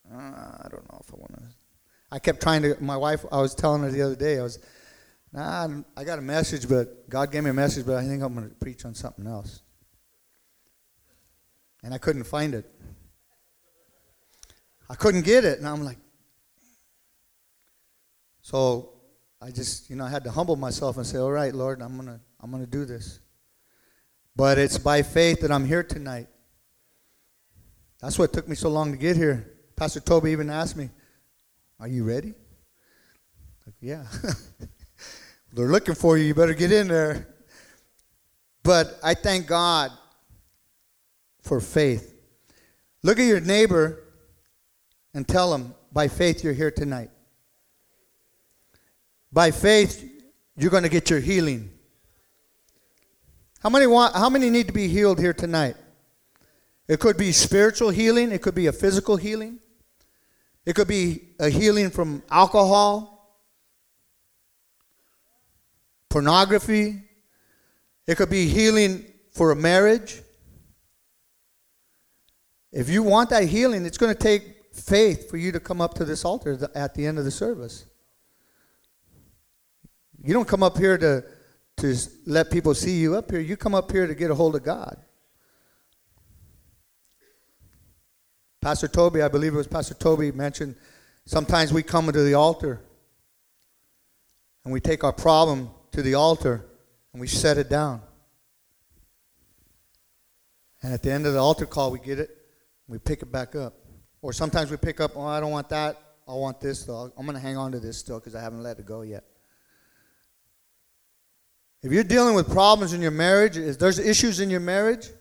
uh, 0.10 0.16
I 0.16 0.68
don't 0.72 0.90
know 0.90 1.02
if 1.06 1.14
I 1.14 1.18
want. 1.18 1.35
I 2.16 2.20
kept 2.20 2.42
trying 2.42 2.62
to. 2.62 2.78
My 2.80 2.96
wife, 2.96 3.26
I 3.30 3.42
was 3.42 3.54
telling 3.54 3.82
her 3.82 3.92
the 3.92 4.02
other 4.02 4.16
day, 4.16 4.40
I 4.40 4.44
was, 4.44 4.58
nah, 5.34 5.68
I 5.98 6.06
got 6.06 6.18
a 6.18 6.22
message, 6.22 6.70
but 6.70 7.10
God 7.10 7.30
gave 7.30 7.44
me 7.44 7.50
a 7.50 7.54
message, 7.54 7.86
but 7.86 7.98
I 7.98 8.08
think 8.08 8.24
I'm 8.24 8.34
going 8.34 8.48
to 8.48 8.56
preach 8.56 8.86
on 8.86 8.96
something 8.96 9.28
else. 9.28 9.62
And 11.84 11.94
I 11.94 11.98
couldn't 11.98 12.24
find 12.24 12.56
it. 12.56 12.72
I 14.90 14.96
couldn't 14.96 15.26
get 15.26 15.44
it, 15.44 15.60
and 15.60 15.68
I'm 15.68 15.84
like, 15.84 15.98
so 18.42 18.94
I 19.42 19.52
just, 19.52 19.90
you 19.90 19.98
know, 19.98 20.06
I 20.06 20.10
had 20.10 20.24
to 20.24 20.32
humble 20.32 20.56
myself 20.56 20.96
and 20.96 21.06
say, 21.06 21.18
all 21.18 21.34
right, 21.34 21.54
Lord, 21.54 21.82
I'm 21.82 21.98
gonna, 21.98 22.22
I'm 22.40 22.50
gonna 22.50 22.66
do 22.66 22.86
this. 22.86 23.20
But 24.38 24.58
it's 24.58 24.78
by 24.78 25.02
faith 25.02 25.42
that 25.42 25.52
I'm 25.52 25.66
here 25.66 25.84
tonight. 25.84 26.28
That's 28.00 28.18
what 28.18 28.32
took 28.32 28.48
me 28.48 28.56
so 28.56 28.70
long 28.70 28.94
to 28.94 28.98
get 28.98 29.18
here. 29.18 29.58
Pastor 29.76 30.00
Toby 30.00 30.32
even 30.32 30.50
asked 30.50 30.78
me, 30.78 30.90
Are 31.80 31.88
you 31.88 32.04
ready? 32.04 32.34
Like, 33.66 33.76
yeah. 33.82 34.06
They're 35.54 35.68
looking 35.68 35.96
for 35.96 36.18
you. 36.18 36.26
You 36.26 36.36
better 36.36 36.54
get 36.54 36.72
in 36.72 36.88
there. 36.88 37.28
But 38.64 39.00
I 39.04 39.14
thank 39.14 39.48
God 39.48 39.92
for 41.42 41.60
faith. 41.60 42.14
Look 43.04 43.20
at 43.20 43.26
your 43.26 43.40
neighbor 43.40 44.04
and 45.14 45.28
tell 45.28 45.54
him, 45.54 45.76
by 45.94 46.08
faith, 46.08 46.44
you're 46.44 46.54
here 46.54 46.72
tonight. 46.72 47.10
By 49.32 49.52
faith, 49.52 50.04
you're 50.58 50.72
going 50.72 50.84
to 50.84 50.90
get 50.90 51.10
your 51.10 51.20
healing. 51.20 51.72
How 53.62 53.70
many 53.70 53.88
want 53.88 54.16
how 54.16 54.30
many 54.30 54.50
need 54.50 54.68
to 54.68 54.74
be 54.74 54.88
healed 54.88 55.20
here 55.20 55.34
tonight? 55.34 55.76
It 56.88 57.00
could 57.00 57.18
be 57.18 57.32
spiritual 57.32 57.90
healing, 57.90 58.32
it 58.32 58.42
could 58.42 58.56
be 58.56 58.68
a 58.68 58.72
physical 58.72 59.18
healing, 59.18 59.60
it 60.66 60.76
could 60.76 60.88
be 60.88 61.22
a 61.40 61.50
healing 61.50 61.90
from 61.90 62.24
alcohol, 62.30 63.40
pornography, 66.10 67.04
it 68.08 68.18
could 68.18 68.30
be 68.30 68.48
healing 68.48 69.06
for 69.32 69.52
a 69.52 69.56
marriage. 69.56 70.22
If 72.72 72.90
you 72.90 73.04
want 73.04 73.30
that 73.30 73.44
healing, 73.44 73.86
it's 73.86 73.98
going 73.98 74.14
to 74.14 74.20
take 74.20 74.74
faith 74.74 75.30
for 75.30 75.38
you 75.38 75.52
to 75.52 75.60
come 75.60 75.82
up 75.82 75.94
to 75.96 76.06
this 76.06 76.26
altar 76.26 76.58
at 76.76 76.94
the 76.94 77.06
end 77.06 77.18
of 77.18 77.26
the 77.26 77.32
service. 77.32 77.86
You 80.24 80.34
don't 80.34 80.48
come 80.48 80.64
up 80.64 80.78
here 80.78 80.98
to, 80.98 81.24
to 81.78 81.96
let 82.26 82.50
people 82.50 82.74
see 82.74 83.00
you 83.00 83.16
up 83.16 83.30
here. 83.30 83.40
You 83.40 83.56
come 83.56 83.76
up 83.76 83.92
here 83.92 84.08
to 84.08 84.16
get 84.16 84.32
a 84.32 84.36
hold 84.36 84.56
of 84.56 84.64
God. 84.64 84.98
Pastor 88.66 88.88
Toby, 88.88 89.22
I 89.22 89.28
believe 89.28 89.54
it 89.54 89.58
was 89.58 89.68
Pastor 89.68 89.94
Toby, 89.94 90.32
mentioned 90.32 90.74
sometimes 91.28 91.72
we 91.72 91.84
come 91.84 92.12
to 92.12 92.24
the 92.24 92.34
altar 92.34 92.82
and 94.64 94.74
we 94.74 94.80
take 94.80 95.04
our 95.04 95.14
problem 95.14 95.70
to 95.92 96.02
the 96.02 96.16
altar 96.16 96.66
and 97.14 97.22
we 97.22 97.28
set 97.28 97.60
it 97.60 97.70
down. 97.70 98.02
And 100.82 100.92
at 100.92 101.04
the 101.04 101.12
end 101.12 101.28
of 101.28 101.34
the 101.34 101.40
altar 101.40 101.68
call, 101.68 101.92
we 101.92 102.00
get 102.00 102.18
it, 102.18 102.36
we 102.88 102.98
pick 102.98 103.22
it 103.22 103.32
back 103.32 103.56
up. 103.56 103.76
Or 104.24 104.34
sometimes 104.34 104.72
we 104.72 104.78
pick 104.78 105.00
up, 105.00 105.12
oh, 105.14 105.28
I 105.28 105.40
don't 105.40 105.52
want 105.52 105.70
that, 105.70 106.02
I 106.28 106.34
want 106.34 106.60
this, 106.60 106.86
though. 106.86 107.14
I'm 107.16 107.28
going 107.28 107.36
to 107.36 107.40
hang 107.40 107.58
on 107.58 107.72
to 107.74 107.80
this 107.80 108.00
still 108.00 108.18
because 108.18 108.34
I 108.34 108.42
haven't 108.42 108.64
let 108.64 108.80
it 108.80 108.86
go 108.88 109.04
yet. 109.04 109.26
If 111.84 111.92
you're 111.92 112.04
dealing 112.04 112.34
with 112.34 112.50
problems 112.50 112.94
in 112.94 113.02
your 113.04 113.12
marriage, 113.12 113.58
if 113.58 113.78
there's 113.78 114.00
issues 114.00 114.40
in 114.40 114.50
your 114.50 114.60
marriage, 114.60 115.12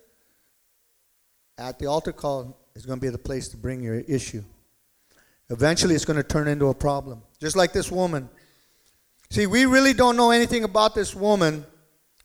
at 1.59 1.79
the 1.79 1.85
altar 1.85 2.13
call 2.13 2.64
is 2.75 2.85
going 2.85 2.99
to 2.99 3.05
be 3.05 3.11
the 3.11 3.19
place 3.19 3.49
to 3.49 3.57
bring 3.57 3.83
your 3.83 4.01
issue. 4.01 4.43
Eventually, 5.51 5.95
it's 5.95 6.05
going 6.05 6.17
to 6.17 6.23
turn 6.23 6.49
into 6.49 6.67
a 6.67 6.75
problem. 6.75 7.23
Just 7.39 7.57
like 7.57 7.73
this 7.73 7.91
woman. 7.91 8.29
See, 9.31 9.47
we 9.47 9.67
really 9.67 9.93
don't 9.93 10.17
know 10.17 10.31
anything 10.31 10.65
about 10.65 10.95
this 10.95 11.15
woman 11.15 11.65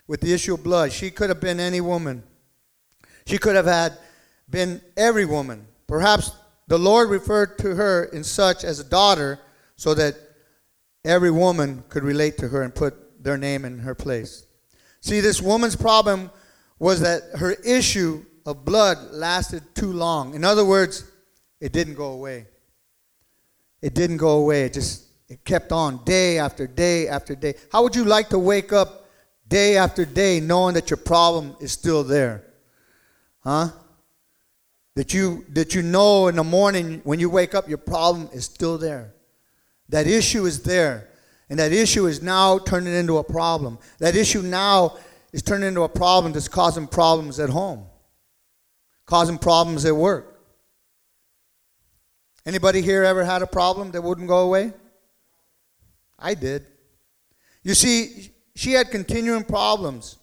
with 0.08 0.22
the 0.22 0.34
issue 0.34 0.56
of 0.56 0.64
blood. 0.64 0.92
She 0.92 1.12
could 1.12 1.30
have 1.30 1.40
been 1.40 1.60
any 1.60 1.82
woman. 1.82 2.24
She 3.28 3.38
could 3.38 3.56
have 3.56 3.66
had 3.66 3.94
been 4.50 4.82
every 4.98 5.26
woman. 5.26 5.68
Perhaps 5.86 6.32
the 6.68 6.80
Lord 6.80 7.10
referred 7.10 7.58
to 7.60 7.76
her 7.76 8.06
in 8.06 8.24
such 8.24 8.64
as 8.64 8.80
a 8.80 8.84
daughter 8.84 9.40
so 9.76 9.94
that 9.94 10.16
every 11.06 11.32
woman 11.32 11.84
could 11.90 12.04
relate 12.04 12.38
to 12.40 12.48
her 12.48 12.64
and 12.64 12.74
put 12.74 13.24
their 13.24 13.38
name 13.38 13.66
in 13.66 13.80
her 13.80 13.94
place. 13.94 14.46
See, 15.02 15.20
this 15.20 15.42
woman's 15.42 15.76
problem 15.76 16.32
was 16.80 17.02
that 17.02 17.22
her 17.38 17.52
issue 17.66 18.26
of 18.50 18.66
blood 18.66 18.98
lasted 19.12 19.64
too 19.76 19.94
long. 19.94 20.34
In 20.34 20.44
other 20.44 20.66
words, 20.66 21.10
it 21.62 21.72
didn't 21.72 21.94
go 21.94 22.14
away. 22.14 22.48
It 23.82 23.94
didn't 23.94 24.18
go 24.18 24.40
away. 24.40 24.64
It 24.64 24.74
just 24.74 25.06
it 25.28 25.46
kept 25.46 25.72
on 25.72 26.04
day 26.04 26.40
after 26.40 26.66
day 26.66 27.08
after 27.08 27.36
day. 27.36 27.54
How 27.72 27.84
would 27.84 27.96
you 27.96 28.04
like 28.04 28.30
to 28.30 28.40
wake 28.40 28.74
up 28.74 29.06
day 29.48 29.78
after 29.78 30.04
day 30.04 30.40
knowing 30.40 30.74
that 30.74 30.90
your 30.90 30.98
problem 30.98 31.56
is 31.62 31.72
still 31.72 32.04
there? 32.04 32.44
Huh? 33.44 33.70
That 34.96 35.14
you 35.14 35.46
that 35.50 35.76
you 35.76 35.84
know 35.84 36.28
in 36.28 36.36
the 36.36 36.44
morning 36.44 37.02
when 37.04 37.20
you 37.20 37.30
wake 37.30 37.54
up 37.54 37.70
your 37.70 37.78
problem 37.78 38.30
is 38.34 38.46
still 38.46 38.80
there. 38.80 39.14
That 39.90 40.08
issue 40.08 40.46
is 40.46 40.64
there. 40.64 41.08
And 41.52 41.58
that 41.60 41.72
issue 41.72 42.06
is 42.08 42.22
now 42.22 42.60
turning 42.60 42.94
into 42.94 43.18
a 43.18 43.24
problem. 43.24 43.78
That 44.00 44.16
issue 44.16 44.42
now 44.42 44.98
is 45.32 45.42
turning 45.42 45.68
into 45.68 45.82
a 45.82 45.90
problem 45.90 46.34
that's 46.34 46.48
causing 46.48 46.88
problems 46.88 47.40
at 47.40 47.50
home. 47.50 47.89
Causing 49.10 49.40
problems 49.40 49.86
at 49.86 49.96
work. 49.96 50.40
Anybody 52.46 52.84
here 52.84 53.04
ever 53.04 53.24
had 53.24 53.42
a 53.42 53.48
problem 53.48 53.90
that 53.92 54.04
wouldn't 54.04 54.28
go 54.28 54.42
away? 54.42 54.72
I 56.20 56.36
did. 56.36 56.68
You 57.64 57.74
see, 57.74 58.30
she 58.56 58.74
had 58.74 58.92
continuing 58.92 59.46
problems. 59.46 60.20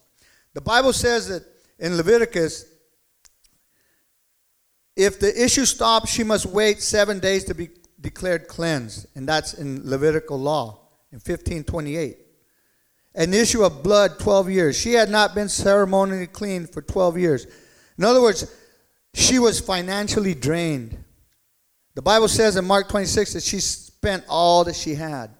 The 0.55 0.61
Bible 0.61 0.93
says 0.93 1.27
that 1.27 1.43
in 1.81 1.97
Leviticus, 1.97 2.65
if 4.95 5.19
the 5.19 5.45
issue 5.45 5.65
stops, 5.65 6.09
she 6.09 6.23
must 6.23 6.47
wait 6.47 6.81
seven 6.81 7.19
days 7.19 7.43
to 7.47 7.57
be 7.57 7.71
declared 8.01 8.47
cleansed. 8.47 9.09
And 9.17 9.29
that's 9.29 9.55
in 9.55 9.83
Levitical 9.91 10.39
law 10.39 10.79
in 11.11 11.17
1528. 11.17 12.19
An 13.17 13.35
issue 13.35 13.65
of 13.65 13.83
blood, 13.83 14.21
12 14.21 14.49
years. 14.49 14.79
She 14.79 14.93
had 14.93 15.11
not 15.11 15.35
been 15.35 15.49
ceremonially 15.49 16.29
cleaned 16.29 16.71
for 16.71 16.83
12 16.83 17.19
years. 17.19 17.47
In 17.99 18.05
other 18.05 18.23
words, 18.23 18.47
she 19.17 19.39
was 19.39 19.61
financially 19.61 20.35
drained. 20.35 21.03
The 21.95 22.03
Bible 22.03 22.29
says 22.29 22.57
in 22.57 22.67
Mark 22.67 22.91
26 22.91 23.33
that 23.33 23.43
she 23.43 23.61
spent 23.61 24.23
all 24.29 24.63
that 24.65 24.77
she 24.77 24.95
had. 24.95 25.31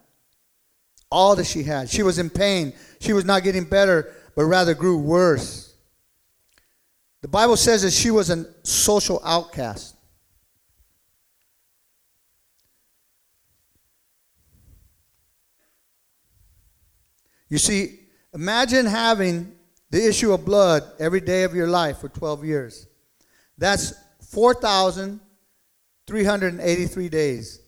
All 1.11 1.37
that 1.37 1.47
she 1.47 1.63
had. 1.63 1.91
She 1.91 2.03
was 2.03 2.19
in 2.19 2.31
pain. 2.31 2.73
She 3.01 3.13
was 3.13 3.27
not 3.27 3.43
getting 3.43 3.65
better, 3.65 4.15
but 4.35 4.47
rather 4.47 4.73
grew 4.73 4.97
worse. 4.97 5.75
The 7.21 7.29
Bible 7.29 7.59
says 7.59 7.83
that 7.83 7.93
she 7.93 8.11
was 8.11 8.31
a 8.31 8.47
social 8.65 9.21
outcast. 9.23 9.95
You 17.51 17.59
see, 17.59 18.01
imagine 18.33 18.87
having 18.87 19.55
the 19.91 20.09
issue 20.09 20.33
of 20.33 20.47
blood 20.47 20.83
every 20.99 21.21
day 21.21 21.43
of 21.43 21.55
your 21.55 21.69
life 21.69 21.99
for 21.99 22.09
12 22.09 22.43
years. 22.43 22.86
That's 23.59 23.95
4,383 24.31 27.09
days. 27.09 27.61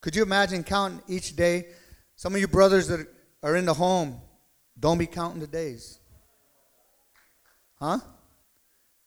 Could 0.00 0.16
you 0.16 0.22
imagine 0.22 0.64
counting 0.64 1.02
each 1.08 1.36
day? 1.36 1.66
Some 2.14 2.34
of 2.34 2.40
you 2.40 2.48
brothers 2.48 2.88
that 2.88 3.06
are 3.42 3.56
in 3.56 3.66
the 3.66 3.74
home, 3.74 4.20
don't 4.78 4.98
be 4.98 5.06
counting 5.06 5.40
the 5.40 5.46
days. 5.46 5.98
Huh? 7.78 7.98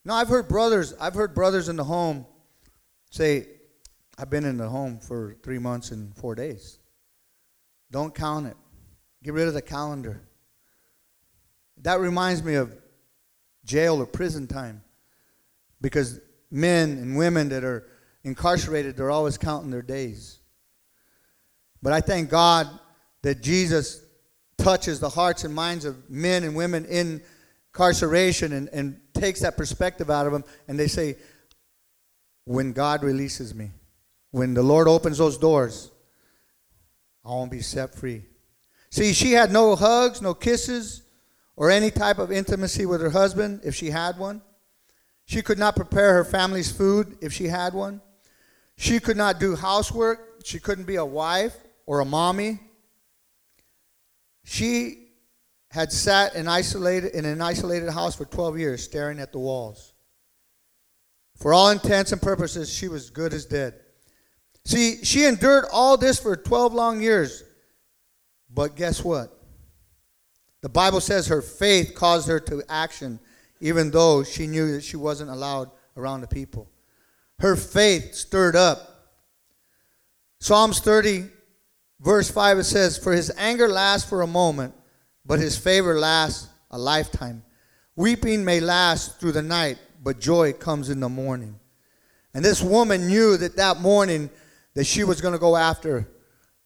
No, 0.05 0.13
I've 0.13 0.27
heard 0.27 0.47
brothers, 0.47 0.93
I've 0.99 1.15
heard 1.15 1.33
brothers 1.33 1.69
in 1.69 1.75
the 1.75 1.83
home 1.83 2.25
say, 3.09 3.47
I've 4.17 4.29
been 4.29 4.45
in 4.45 4.57
the 4.57 4.67
home 4.67 4.99
for 4.99 5.37
three 5.41 5.59
months 5.59 5.91
and 5.91 6.15
four 6.15 6.35
days. 6.35 6.77
Don't 7.91 8.13
count 8.13 8.47
it. 8.47 8.57
Get 9.23 9.33
rid 9.33 9.47
of 9.47 9.53
the 9.53 9.61
calendar. 9.61 10.21
That 11.81 11.99
reminds 11.99 12.43
me 12.43 12.55
of 12.55 12.75
jail 13.65 14.01
or 14.01 14.05
prison 14.05 14.47
time 14.47 14.83
because 15.81 16.19
men 16.51 16.91
and 16.91 17.17
women 17.17 17.49
that 17.49 17.63
are 17.63 17.87
incarcerated, 18.23 18.97
they're 18.97 19.11
always 19.11 19.37
counting 19.37 19.71
their 19.71 19.81
days. 19.81 20.39
But 21.81 21.93
I 21.93 22.01
thank 22.01 22.29
God 22.29 22.67
that 23.21 23.41
Jesus 23.41 24.03
touches 24.57 24.99
the 24.99 25.09
hearts 25.09 25.43
and 25.43 25.53
minds 25.53 25.85
of 25.85 26.09
men 26.09 26.43
and 26.43 26.55
women 26.55 26.85
in 26.85 27.21
incarceration 27.73 28.51
and, 28.51 28.69
and 28.73 28.99
takes 29.13 29.41
that 29.41 29.55
perspective 29.55 30.09
out 30.09 30.25
of 30.25 30.33
them, 30.33 30.43
and 30.67 30.77
they 30.77 30.87
say, 30.87 31.15
when 32.45 32.73
God 32.73 33.03
releases 33.03 33.53
me, 33.53 33.71
when 34.31 34.53
the 34.53 34.63
Lord 34.63 34.87
opens 34.87 35.19
those 35.19 35.37
doors, 35.37 35.91
I 37.23 37.29
won't 37.29 37.51
be 37.51 37.61
set 37.61 37.93
free. 37.95 38.23
See, 38.89 39.13
she 39.13 39.33
had 39.33 39.51
no 39.51 39.75
hugs, 39.75 40.21
no 40.21 40.33
kisses, 40.33 41.03
or 41.55 41.69
any 41.69 41.91
type 41.91 42.17
of 42.17 42.31
intimacy 42.31 42.85
with 42.85 43.01
her 43.01 43.11
husband 43.11 43.61
if 43.63 43.75
she 43.75 43.91
had 43.91 44.17
one. 44.17 44.41
She 45.29 45.43
could 45.43 45.59
not 45.59 45.75
prepare 45.75 46.15
her 46.15 46.25
family's 46.25 46.71
food 46.71 47.15
if 47.21 47.31
she 47.33 47.45
had 47.45 47.75
one. 47.75 48.01
She 48.77 48.99
could 48.99 49.15
not 49.15 49.39
do 49.39 49.55
housework. 49.55 50.41
She 50.43 50.59
couldn't 50.59 50.85
be 50.85 50.95
a 50.95 51.05
wife 51.05 51.55
or 51.85 51.99
a 51.99 52.05
mommy. 52.05 52.59
She 54.43 55.09
had 55.69 55.91
sat 55.91 56.33
in, 56.33 56.47
isolated, 56.47 57.13
in 57.13 57.25
an 57.25 57.43
isolated 57.43 57.91
house 57.91 58.15
for 58.15 58.25
12 58.25 58.57
years, 58.57 58.83
staring 58.83 59.19
at 59.19 59.31
the 59.31 59.37
walls. 59.37 59.93
For 61.37 61.53
all 61.53 61.69
intents 61.69 62.11
and 62.11 62.19
purposes, 62.19 62.73
she 62.73 62.87
was 62.87 63.11
good 63.11 63.31
as 63.31 63.45
dead. 63.45 63.75
See, 64.65 65.03
she 65.03 65.25
endured 65.25 65.65
all 65.71 65.95
this 65.95 66.19
for 66.19 66.35
12 66.35 66.73
long 66.73 67.03
years. 67.03 67.43
But 68.49 68.75
guess 68.75 69.03
what? 69.03 69.31
The 70.61 70.69
Bible 70.69 71.01
says 71.01 71.27
her 71.27 71.43
faith 71.43 71.93
caused 71.93 72.27
her 72.27 72.39
to 72.39 72.63
action 72.67 73.19
even 73.59 73.91
though 73.91 74.23
she 74.23 74.47
knew 74.47 74.71
that 74.73 74.83
she 74.83 74.97
wasn't 74.97 75.29
allowed 75.29 75.69
around 75.97 76.21
the 76.21 76.27
people. 76.27 76.69
Her 77.39 77.55
faith 77.55 78.15
stirred 78.15 78.55
up. 78.55 79.11
Psalms 80.39 80.79
30, 80.79 81.25
verse 81.99 82.29
5, 82.29 82.59
it 82.59 82.63
says, 82.63 82.97
For 82.97 83.11
his 83.11 83.31
anger 83.37 83.67
lasts 83.67 84.07
for 84.07 84.21
a 84.21 84.27
moment, 84.27 84.73
but 85.25 85.39
his 85.39 85.57
favor 85.57 85.99
lasts 85.99 86.47
a 86.71 86.77
lifetime. 86.77 87.43
Weeping 87.95 88.45
may 88.45 88.59
last 88.59 89.19
through 89.19 89.33
the 89.33 89.41
night, 89.41 89.77
but 90.01 90.19
joy 90.19 90.53
comes 90.53 90.89
in 90.89 90.99
the 90.99 91.09
morning. 91.09 91.59
And 92.33 92.45
this 92.45 92.61
woman 92.61 93.07
knew 93.07 93.35
that 93.37 93.57
that 93.57 93.81
morning 93.81 94.29
that 94.75 94.85
she 94.85 95.03
was 95.03 95.19
going 95.19 95.33
to 95.33 95.39
go 95.39 95.55
after 95.55 96.07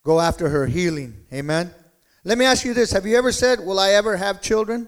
go 0.04 0.20
after 0.20 0.50
her 0.50 0.68
healing. 0.68 1.26
Amen. 1.34 1.74
Let 2.24 2.38
me 2.38 2.46
ask 2.46 2.66
you 2.66 2.74
this, 2.74 2.92
have 2.92 3.06
you 3.06 3.18
ever 3.18 3.32
said, 3.32 3.60
"Will 3.60 3.80
I 3.80 3.92
ever 3.92 4.18
have 4.18 4.42
children?" 4.42 4.88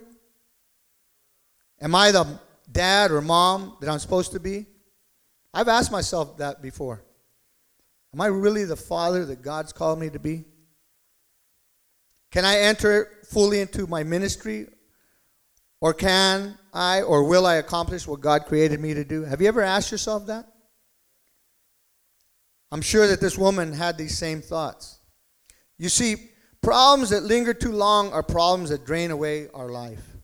Am 1.81 1.93
I 1.93 2.11
the 2.11 2.39
dad 2.71 3.11
or 3.11 3.21
mom 3.21 3.77
that 3.81 3.89
I'm 3.89 3.99
supposed 3.99 4.31
to 4.31 4.39
be? 4.39 4.65
I've 5.53 5.67
asked 5.67 5.91
myself 5.91 6.38
that 6.38 6.61
before. 6.61 7.03
Am 8.13 8.21
I 8.21 8.27
really 8.27 8.65
the 8.65 8.75
father 8.75 9.25
that 9.25 9.41
God's 9.41 9.73
called 9.73 9.99
me 9.99 10.09
to 10.09 10.19
be? 10.19 10.45
Can 12.31 12.45
I 12.45 12.59
enter 12.59 13.09
fully 13.29 13.59
into 13.59 13.88
my 13.88 14.03
ministry? 14.03 14.67
Or 15.81 15.93
can 15.93 16.57
I 16.73 17.01
or 17.01 17.23
will 17.25 17.45
I 17.45 17.55
accomplish 17.55 18.07
what 18.07 18.21
God 18.21 18.45
created 18.45 18.79
me 18.79 18.93
to 18.93 19.03
do? 19.03 19.23
Have 19.23 19.41
you 19.41 19.47
ever 19.47 19.61
asked 19.61 19.91
yourself 19.91 20.27
that? 20.27 20.47
I'm 22.71 22.81
sure 22.81 23.07
that 23.07 23.21
this 23.21 23.38
woman 23.38 23.71
had 23.71 23.97
these 23.97 24.17
same 24.17 24.41
thoughts. 24.41 24.99
You 25.77 25.89
see, 25.89 26.15
problems 26.61 27.11
that 27.11 27.23
linger 27.23 27.53
too 27.53 27.71
long 27.71 28.11
are 28.11 28.23
problems 28.23 28.69
that 28.69 28.85
drain 28.85 29.11
away 29.11 29.47
our 29.53 29.69
life. 29.69 30.14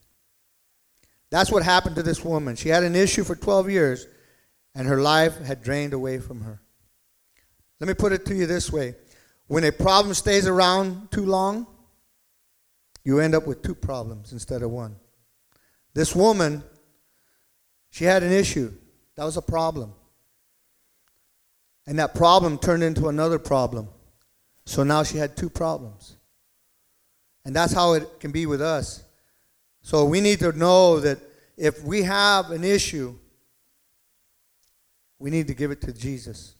That's 1.32 1.50
what 1.50 1.62
happened 1.62 1.96
to 1.96 2.02
this 2.02 2.22
woman. 2.22 2.56
She 2.56 2.68
had 2.68 2.82
an 2.82 2.94
issue 2.94 3.24
for 3.24 3.34
12 3.34 3.70
years, 3.70 4.06
and 4.74 4.86
her 4.86 5.00
life 5.00 5.38
had 5.38 5.62
drained 5.62 5.94
away 5.94 6.18
from 6.18 6.42
her. 6.42 6.60
Let 7.80 7.88
me 7.88 7.94
put 7.94 8.12
it 8.12 8.26
to 8.26 8.34
you 8.34 8.44
this 8.44 8.70
way 8.70 8.96
when 9.46 9.64
a 9.64 9.72
problem 9.72 10.12
stays 10.12 10.46
around 10.46 11.10
too 11.10 11.24
long, 11.24 11.66
you 13.02 13.18
end 13.18 13.34
up 13.34 13.46
with 13.46 13.62
two 13.62 13.74
problems 13.74 14.32
instead 14.32 14.62
of 14.62 14.70
one. 14.70 14.96
This 15.94 16.14
woman, 16.14 16.62
she 17.88 18.04
had 18.04 18.22
an 18.22 18.30
issue. 18.30 18.70
That 19.16 19.24
was 19.24 19.38
a 19.38 19.42
problem. 19.42 19.94
And 21.86 21.98
that 21.98 22.14
problem 22.14 22.58
turned 22.58 22.82
into 22.82 23.08
another 23.08 23.38
problem. 23.38 23.88
So 24.66 24.82
now 24.84 25.02
she 25.02 25.16
had 25.16 25.34
two 25.34 25.48
problems. 25.48 26.14
And 27.46 27.56
that's 27.56 27.72
how 27.72 27.94
it 27.94 28.20
can 28.20 28.32
be 28.32 28.44
with 28.44 28.60
us. 28.60 29.02
So 29.82 30.04
we 30.04 30.20
need 30.20 30.38
to 30.38 30.52
know 30.52 31.00
that 31.00 31.18
if 31.56 31.82
we 31.82 32.02
have 32.02 32.50
an 32.50 32.64
issue, 32.64 33.14
we 35.18 35.30
need 35.30 35.48
to 35.48 35.54
give 35.54 35.70
it 35.70 35.80
to 35.82 35.92
Jesus. 35.92 36.54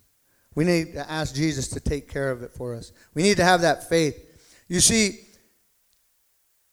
We 0.54 0.64
need 0.64 0.92
to 0.94 1.10
ask 1.10 1.34
Jesus 1.34 1.68
to 1.68 1.80
take 1.80 2.08
care 2.08 2.30
of 2.30 2.42
it 2.42 2.52
for 2.52 2.74
us. 2.74 2.92
We 3.14 3.22
need 3.22 3.38
to 3.38 3.44
have 3.44 3.62
that 3.62 3.88
faith. 3.88 4.18
You 4.68 4.80
see, 4.80 5.20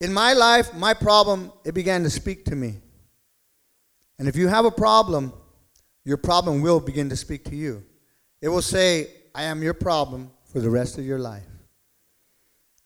in 0.01 0.13
my 0.13 0.33
life, 0.33 0.73
my 0.75 0.93
problem, 0.93 1.51
it 1.63 1.73
began 1.73 2.03
to 2.03 2.09
speak 2.09 2.45
to 2.45 2.55
me. 2.55 2.75
And 4.17 4.27
if 4.27 4.35
you 4.35 4.47
have 4.47 4.65
a 4.65 4.71
problem, 4.71 5.33
your 6.03 6.17
problem 6.17 6.62
will 6.62 6.79
begin 6.79 7.09
to 7.09 7.15
speak 7.15 7.45
to 7.45 7.55
you. 7.55 7.83
It 8.41 8.49
will 8.49 8.62
say, 8.62 9.07
I 9.33 9.43
am 9.43 9.63
your 9.63 9.73
problem 9.73 10.31
for 10.45 10.59
the 10.59 10.69
rest 10.69 10.97
of 10.97 11.05
your 11.05 11.19
life. 11.19 11.47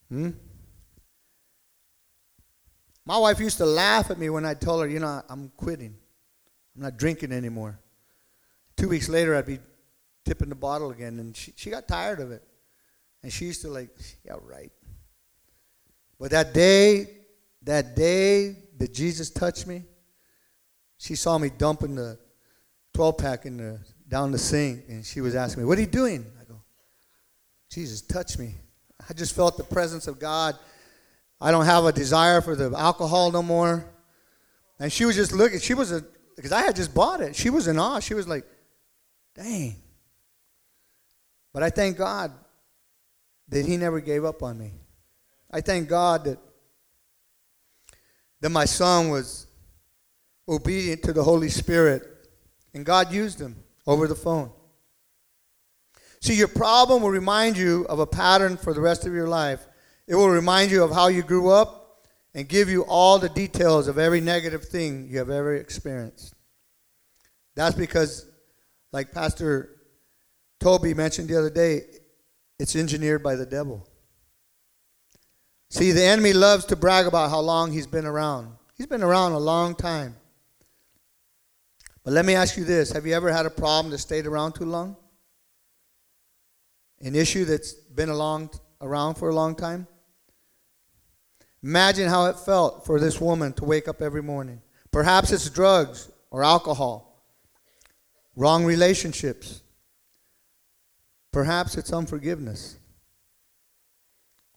Hmm? 0.09 0.31
My 3.05 3.17
wife 3.17 3.39
used 3.39 3.57
to 3.57 3.65
laugh 3.65 4.11
at 4.11 4.17
me 4.17 4.29
when 4.29 4.45
I 4.45 4.53
told 4.53 4.81
her, 4.81 4.87
you 4.87 4.99
know, 4.99 5.21
I'm 5.29 5.51
quitting. 5.57 5.95
I'm 6.75 6.81
not 6.81 6.97
drinking 6.97 7.31
anymore. 7.31 7.79
Two 8.77 8.89
weeks 8.89 9.09
later, 9.09 9.35
I'd 9.35 9.45
be 9.45 9.59
tipping 10.25 10.49
the 10.49 10.55
bottle 10.55 10.91
again, 10.91 11.19
and 11.19 11.35
she, 11.35 11.53
she 11.55 11.69
got 11.69 11.87
tired 11.87 12.19
of 12.19 12.31
it. 12.31 12.43
And 13.21 13.31
she 13.31 13.45
used 13.45 13.61
to, 13.61 13.69
like, 13.69 13.89
yeah, 14.25 14.35
right. 14.41 14.71
But 16.19 16.31
that 16.31 16.53
day, 16.53 17.07
that 17.63 17.95
day 17.95 18.57
that 18.77 18.93
Jesus 18.93 19.29
touched 19.29 19.67
me, 19.67 19.83
she 20.97 21.15
saw 21.15 21.37
me 21.37 21.49
dumping 21.49 21.95
the 21.95 22.17
12 22.93 23.17
pack 23.17 23.45
in 23.45 23.57
the, 23.57 23.79
down 24.07 24.31
the 24.31 24.37
sink, 24.37 24.83
and 24.87 25.05
she 25.05 25.21
was 25.21 25.35
asking 25.35 25.63
me, 25.63 25.67
What 25.67 25.77
are 25.77 25.81
you 25.81 25.87
doing? 25.87 26.25
I 26.39 26.45
go, 26.45 26.61
Jesus, 27.69 28.01
touched 28.01 28.39
me. 28.39 28.55
I 29.09 29.13
just 29.13 29.35
felt 29.35 29.57
the 29.57 29.63
presence 29.63 30.07
of 30.07 30.19
God. 30.19 30.57
I 31.43 31.51
don't 31.51 31.65
have 31.65 31.83
a 31.83 31.91
desire 31.91 32.39
for 32.39 32.55
the 32.55 32.73
alcohol 32.75 33.29
no 33.29 33.43
more. 33.43 33.85
And 34.79 34.91
she 34.91 35.03
was 35.03 35.17
just 35.17 35.33
looking, 35.33 35.59
she 35.59 35.73
was 35.73 35.91
a, 35.91 36.01
because 36.37 36.53
I 36.53 36.61
had 36.61 36.73
just 36.73 36.95
bought 36.95 37.19
it. 37.19 37.35
She 37.35 37.49
was 37.49 37.67
in 37.67 37.77
awe. 37.77 37.99
She 37.99 38.13
was 38.13 38.29
like, 38.29 38.45
dang. 39.35 39.75
But 41.51 41.61
I 41.61 41.69
thank 41.69 41.97
God 41.97 42.31
that 43.49 43.65
He 43.65 43.75
never 43.75 43.99
gave 43.99 44.23
up 44.23 44.41
on 44.41 44.57
me. 44.57 44.71
I 45.51 45.59
thank 45.59 45.89
God 45.89 46.23
that, 46.23 46.39
that 48.39 48.49
my 48.49 48.63
son 48.63 49.09
was 49.09 49.45
obedient 50.47 51.03
to 51.03 51.11
the 51.11 51.23
Holy 51.23 51.49
Spirit 51.49 52.03
and 52.73 52.85
God 52.85 53.11
used 53.11 53.39
him 53.39 53.57
over 53.85 54.07
the 54.07 54.15
phone. 54.15 54.49
See, 56.21 56.35
your 56.35 56.47
problem 56.47 57.03
will 57.03 57.11
remind 57.11 57.57
you 57.57 57.85
of 57.89 57.99
a 57.99 58.07
pattern 58.07 58.55
for 58.55 58.73
the 58.73 58.79
rest 58.79 59.05
of 59.05 59.13
your 59.13 59.27
life. 59.27 59.67
It 60.07 60.15
will 60.15 60.29
remind 60.29 60.71
you 60.71 60.83
of 60.83 60.91
how 60.91 61.07
you 61.07 61.23
grew 61.23 61.49
up 61.49 61.83
and 62.33 62.47
give 62.47 62.69
you 62.69 62.83
all 62.83 63.19
the 63.19 63.29
details 63.29 63.87
of 63.87 63.97
every 63.97 64.21
negative 64.21 64.65
thing 64.65 65.07
you 65.09 65.17
have 65.19 65.29
ever 65.29 65.55
experienced. 65.55 66.33
That's 67.55 67.75
because, 67.75 68.25
like 68.91 69.11
Pastor 69.11 69.69
Toby 70.59 70.93
mentioned 70.93 71.29
the 71.29 71.37
other 71.37 71.49
day, 71.49 71.81
it's 72.59 72.75
engineered 72.75 73.23
by 73.23 73.35
the 73.35 73.45
devil. 73.45 73.87
See, 75.69 75.91
the 75.91 76.03
enemy 76.03 76.33
loves 76.33 76.65
to 76.65 76.75
brag 76.75 77.07
about 77.07 77.29
how 77.29 77.39
long 77.39 77.71
he's 77.71 77.87
been 77.87 78.05
around. 78.05 78.55
He's 78.77 78.87
been 78.87 79.03
around 79.03 79.33
a 79.33 79.39
long 79.39 79.75
time. 79.75 80.15
But 82.03 82.13
let 82.13 82.25
me 82.25 82.35
ask 82.35 82.57
you 82.57 82.63
this 82.63 82.91
Have 82.91 83.05
you 83.05 83.13
ever 83.13 83.31
had 83.31 83.45
a 83.45 83.49
problem 83.49 83.91
that 83.91 83.99
stayed 83.99 84.27
around 84.27 84.53
too 84.53 84.65
long? 84.65 84.95
An 87.01 87.15
issue 87.15 87.45
that's 87.45 87.73
been 87.73 88.09
along, 88.09 88.51
around 88.81 89.15
for 89.15 89.29
a 89.29 89.35
long 89.35 89.55
time? 89.55 89.87
Imagine 91.63 92.09
how 92.09 92.25
it 92.25 92.37
felt 92.37 92.85
for 92.85 92.99
this 92.99 93.21
woman 93.21 93.53
to 93.53 93.63
wake 93.63 93.87
up 93.87 94.01
every 94.01 94.21
morning. 94.21 94.61
Perhaps 94.91 95.31
it's 95.31 95.49
drugs 95.49 96.11
or 96.29 96.43
alcohol, 96.43 97.23
wrong 98.35 98.65
relationships. 98.65 99.61
Perhaps 101.31 101.77
it's 101.77 101.93
unforgiveness 101.93 102.77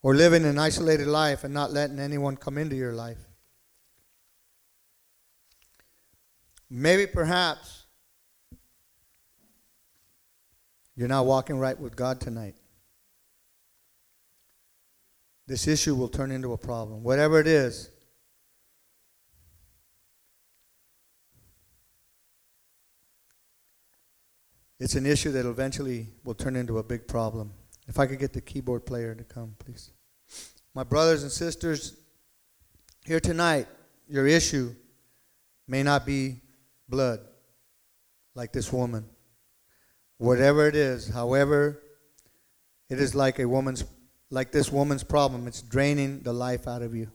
or 0.02 0.14
living 0.14 0.44
an 0.44 0.58
isolated 0.58 1.06
life 1.06 1.44
and 1.44 1.54
not 1.54 1.72
letting 1.72 1.98
anyone 1.98 2.36
come 2.36 2.58
into 2.58 2.76
your 2.76 2.92
life. 2.92 3.18
Maybe 6.68 7.06
perhaps 7.06 7.84
you're 10.96 11.08
not 11.08 11.24
walking 11.24 11.58
right 11.58 11.78
with 11.78 11.94
God 11.94 12.20
tonight. 12.20 12.56
This 15.46 15.68
issue 15.68 15.94
will 15.94 16.08
turn 16.08 16.32
into 16.32 16.52
a 16.52 16.58
problem. 16.58 17.02
Whatever 17.04 17.38
it 17.38 17.46
is, 17.46 17.90
it's 24.80 24.96
an 24.96 25.06
issue 25.06 25.30
that 25.32 25.46
eventually 25.46 26.08
will 26.24 26.34
turn 26.34 26.56
into 26.56 26.78
a 26.78 26.82
big 26.82 27.06
problem. 27.06 27.52
If 27.86 28.00
I 28.00 28.06
could 28.06 28.18
get 28.18 28.32
the 28.32 28.40
keyboard 28.40 28.84
player 28.84 29.14
to 29.14 29.22
come, 29.22 29.54
please. 29.58 29.92
My 30.74 30.82
brothers 30.82 31.22
and 31.22 31.30
sisters, 31.30 31.96
here 33.04 33.20
tonight, 33.20 33.68
your 34.08 34.26
issue 34.26 34.74
may 35.68 35.84
not 35.84 36.04
be 36.04 36.40
blood 36.88 37.20
like 38.34 38.52
this 38.52 38.72
woman. 38.72 39.04
Whatever 40.18 40.66
it 40.66 40.74
is, 40.74 41.08
however, 41.08 41.82
it 42.90 42.98
is 42.98 43.14
like 43.14 43.38
a 43.38 43.46
woman's 43.46 43.84
like 44.30 44.52
this 44.52 44.70
woman's 44.70 45.04
problem. 45.04 45.46
It's 45.46 45.62
draining 45.62 46.20
the 46.20 46.32
life 46.32 46.66
out 46.66 46.82
of 46.82 46.94
you. 46.94 47.10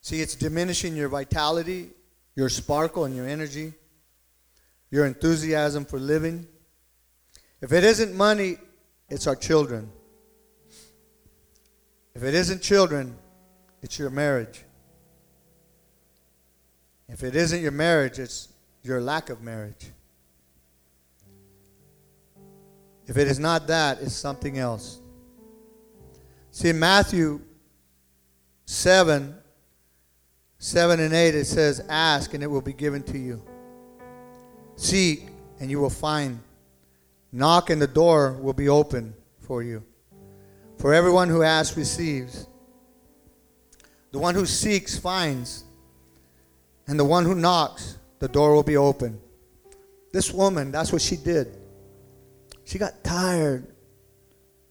See, 0.00 0.20
it's 0.20 0.34
diminishing 0.34 0.96
your 0.96 1.08
vitality, 1.08 1.90
your 2.34 2.48
sparkle, 2.48 3.04
and 3.04 3.14
your 3.14 3.28
energy, 3.28 3.74
your 4.90 5.04
enthusiasm 5.04 5.84
for 5.84 5.98
living. 5.98 6.46
If 7.60 7.72
it 7.72 7.84
isn't 7.84 8.14
money, 8.14 8.56
it's 9.10 9.26
our 9.26 9.36
children. 9.36 9.90
If 12.14 12.22
it 12.22 12.34
isn't 12.34 12.62
children, 12.62 13.16
it's 13.82 13.98
your 13.98 14.10
marriage. 14.10 14.64
If 17.08 17.22
it 17.22 17.36
isn't 17.36 17.60
your 17.60 17.72
marriage, 17.72 18.18
it's 18.18 18.48
your 18.82 19.00
lack 19.00 19.30
of 19.30 19.42
marriage. 19.42 19.92
If 23.08 23.16
it 23.16 23.26
is 23.26 23.38
not 23.38 23.66
that, 23.68 24.00
it's 24.02 24.12
something 24.12 24.58
else. 24.58 25.00
See, 26.50 26.68
in 26.68 26.78
Matthew 26.78 27.40
7, 28.66 29.34
7 30.58 31.00
and 31.00 31.14
8, 31.14 31.34
it 31.34 31.46
says, 31.46 31.80
Ask 31.88 32.34
and 32.34 32.42
it 32.42 32.46
will 32.46 32.60
be 32.60 32.74
given 32.74 33.02
to 33.04 33.18
you. 33.18 33.42
Seek 34.76 35.28
and 35.58 35.70
you 35.70 35.80
will 35.80 35.90
find. 35.90 36.40
Knock 37.32 37.70
and 37.70 37.80
the 37.80 37.86
door 37.86 38.32
will 38.34 38.52
be 38.52 38.68
open 38.68 39.14
for 39.40 39.62
you. 39.62 39.82
For 40.76 40.92
everyone 40.92 41.28
who 41.28 41.42
asks 41.42 41.76
receives. 41.76 42.46
The 44.12 44.18
one 44.18 44.34
who 44.34 44.44
seeks 44.44 44.98
finds. 44.98 45.64
And 46.86 46.98
the 46.98 47.04
one 47.04 47.24
who 47.24 47.34
knocks, 47.34 47.96
the 48.18 48.28
door 48.28 48.54
will 48.54 48.62
be 48.62 48.76
open. 48.76 49.18
This 50.12 50.30
woman, 50.30 50.70
that's 50.70 50.92
what 50.92 51.02
she 51.02 51.16
did. 51.16 51.57
She 52.68 52.76
got 52.76 53.02
tired 53.02 53.66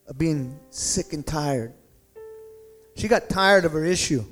of 0.06 0.16
being 0.16 0.56
sick 0.70 1.12
and 1.14 1.26
tired. 1.26 1.74
She 2.94 3.08
got 3.08 3.28
tired 3.28 3.64
of 3.64 3.72
her 3.72 3.84
issue. 3.84 4.24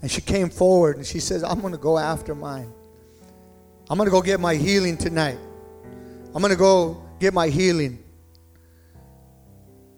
And 0.00 0.08
she 0.08 0.20
came 0.20 0.48
forward 0.48 0.98
and 0.98 1.04
she 1.04 1.18
says, 1.18 1.42
I'm 1.42 1.60
going 1.60 1.72
to 1.72 1.80
go 1.80 1.98
after 1.98 2.36
mine. 2.36 2.72
I'm 3.90 3.98
going 3.98 4.06
to 4.06 4.12
go 4.12 4.22
get 4.22 4.38
my 4.38 4.54
healing 4.54 4.96
tonight. 4.96 5.38
I'm 6.32 6.40
going 6.40 6.52
to 6.52 6.56
go 6.56 7.02
get 7.18 7.34
my 7.34 7.48
healing. 7.48 7.98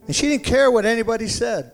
And 0.06 0.16
she 0.16 0.26
didn't 0.28 0.44
care 0.44 0.70
what 0.70 0.86
anybody 0.86 1.28
said. 1.28 1.70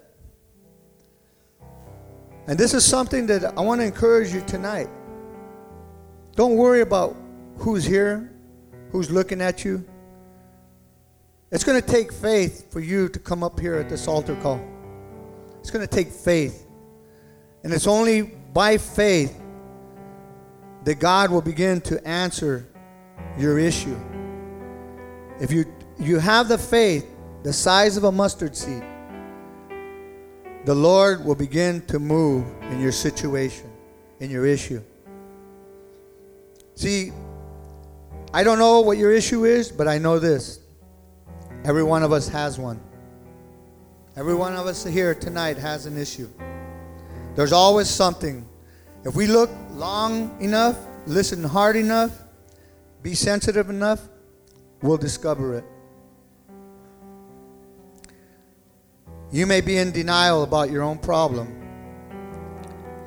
And 2.48 2.58
this 2.58 2.74
is 2.74 2.84
something 2.84 3.28
that 3.28 3.56
I 3.56 3.60
want 3.60 3.80
to 3.80 3.84
encourage 3.84 4.34
you 4.34 4.40
tonight. 4.40 4.88
Don't 6.34 6.56
worry 6.56 6.80
about 6.80 7.14
who's 7.58 7.84
here, 7.84 8.32
who's 8.90 9.08
looking 9.08 9.40
at 9.40 9.64
you. 9.64 9.84
It's 11.52 11.64
going 11.64 11.80
to 11.80 11.86
take 11.86 12.12
faith 12.12 12.70
for 12.72 12.80
you 12.80 13.08
to 13.08 13.18
come 13.18 13.42
up 13.42 13.58
here 13.58 13.74
at 13.74 13.88
this 13.88 14.06
altar 14.06 14.36
call. 14.36 14.60
It's 15.58 15.70
going 15.70 15.86
to 15.86 15.92
take 15.92 16.08
faith. 16.08 16.66
And 17.64 17.72
it's 17.72 17.88
only 17.88 18.22
by 18.22 18.78
faith 18.78 19.40
that 20.84 21.00
God 21.00 21.30
will 21.30 21.42
begin 21.42 21.80
to 21.82 22.06
answer 22.06 22.68
your 23.36 23.58
issue. 23.58 23.98
If 25.40 25.50
you, 25.50 25.64
you 25.98 26.18
have 26.18 26.48
the 26.48 26.58
faith 26.58 27.06
the 27.42 27.52
size 27.52 27.96
of 27.96 28.04
a 28.04 28.12
mustard 28.12 28.54
seed, 28.56 28.84
the 30.66 30.74
Lord 30.74 31.24
will 31.24 31.34
begin 31.34 31.84
to 31.86 31.98
move 31.98 32.46
in 32.70 32.80
your 32.80 32.92
situation, 32.92 33.70
in 34.20 34.30
your 34.30 34.46
issue. 34.46 34.82
See, 36.74 37.12
I 38.32 38.44
don't 38.44 38.58
know 38.58 38.80
what 38.80 38.98
your 38.98 39.12
issue 39.12 39.44
is, 39.44 39.72
but 39.72 39.88
I 39.88 39.98
know 39.98 40.18
this. 40.18 40.59
Every 41.64 41.82
one 41.82 42.02
of 42.02 42.12
us 42.12 42.28
has 42.28 42.58
one. 42.58 42.80
Every 44.16 44.34
one 44.34 44.54
of 44.56 44.66
us 44.66 44.84
here 44.84 45.14
tonight 45.14 45.58
has 45.58 45.86
an 45.86 45.96
issue. 45.96 46.28
There's 47.36 47.52
always 47.52 47.88
something. 47.88 48.46
If 49.04 49.14
we 49.14 49.26
look 49.26 49.50
long 49.72 50.40
enough, 50.40 50.78
listen 51.06 51.44
hard 51.44 51.76
enough, 51.76 52.18
be 53.02 53.14
sensitive 53.14 53.70
enough, 53.70 54.00
we'll 54.82 54.96
discover 54.96 55.58
it. 55.58 55.64
You 59.32 59.46
may 59.46 59.60
be 59.60 59.76
in 59.76 59.92
denial 59.92 60.42
about 60.42 60.70
your 60.70 60.82
own 60.82 60.98
problem. 60.98 61.56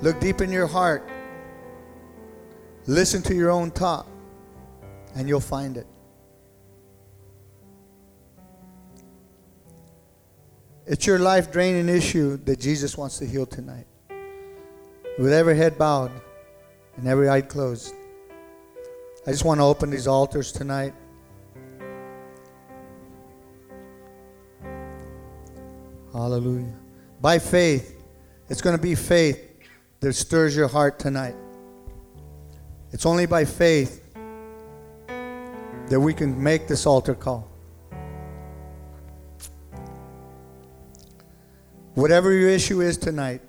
Look 0.00 0.20
deep 0.20 0.40
in 0.40 0.50
your 0.50 0.66
heart. 0.66 1.08
Listen 2.86 3.22
to 3.22 3.34
your 3.34 3.50
own 3.50 3.70
talk, 3.70 4.06
and 5.14 5.28
you'll 5.28 5.40
find 5.40 5.76
it. 5.76 5.86
It's 10.94 11.08
your 11.08 11.18
life 11.18 11.50
draining 11.50 11.88
issue 11.88 12.36
that 12.44 12.60
Jesus 12.60 12.96
wants 12.96 13.18
to 13.18 13.26
heal 13.26 13.46
tonight. 13.46 13.88
With 15.18 15.32
every 15.32 15.56
head 15.56 15.76
bowed 15.76 16.12
and 16.96 17.08
every 17.08 17.28
eye 17.28 17.40
closed. 17.40 17.92
I 19.26 19.32
just 19.32 19.44
want 19.44 19.58
to 19.58 19.64
open 19.64 19.90
these 19.90 20.06
altars 20.06 20.52
tonight. 20.52 20.94
Hallelujah. 26.12 26.76
By 27.20 27.40
faith, 27.40 28.00
it's 28.48 28.60
going 28.60 28.76
to 28.76 28.82
be 28.82 28.94
faith 28.94 29.42
that 29.98 30.12
stirs 30.12 30.54
your 30.54 30.68
heart 30.68 31.00
tonight. 31.00 31.34
It's 32.92 33.04
only 33.04 33.26
by 33.26 33.46
faith 33.46 34.14
that 35.88 35.98
we 35.98 36.14
can 36.14 36.40
make 36.40 36.68
this 36.68 36.86
altar 36.86 37.16
call. 37.16 37.50
Whatever 41.94 42.32
your 42.32 42.48
issue 42.50 42.80
is 42.80 42.98
tonight, 42.98 43.40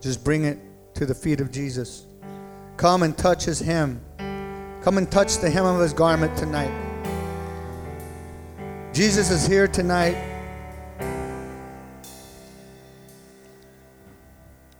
just 0.00 0.22
bring 0.22 0.44
it 0.44 0.58
to 0.94 1.06
the 1.06 1.14
feet 1.14 1.40
of 1.40 1.50
Jesus. 1.50 2.06
Come 2.76 3.02
and 3.02 3.18
touch 3.18 3.44
his 3.44 3.58
hem. 3.58 4.00
Come 4.82 4.96
and 4.96 5.10
touch 5.10 5.38
the 5.38 5.50
hem 5.50 5.64
of 5.64 5.80
his 5.80 5.92
garment 5.92 6.36
tonight. 6.38 6.72
Jesus 8.92 9.30
is 9.32 9.44
here 9.46 9.66
tonight. 9.66 10.16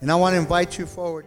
And 0.01 0.13
I 0.13 0.15
want 0.15 0.35
to 0.35 0.39
invite 0.39 0.79
you 0.79 0.87
forward. 0.87 1.27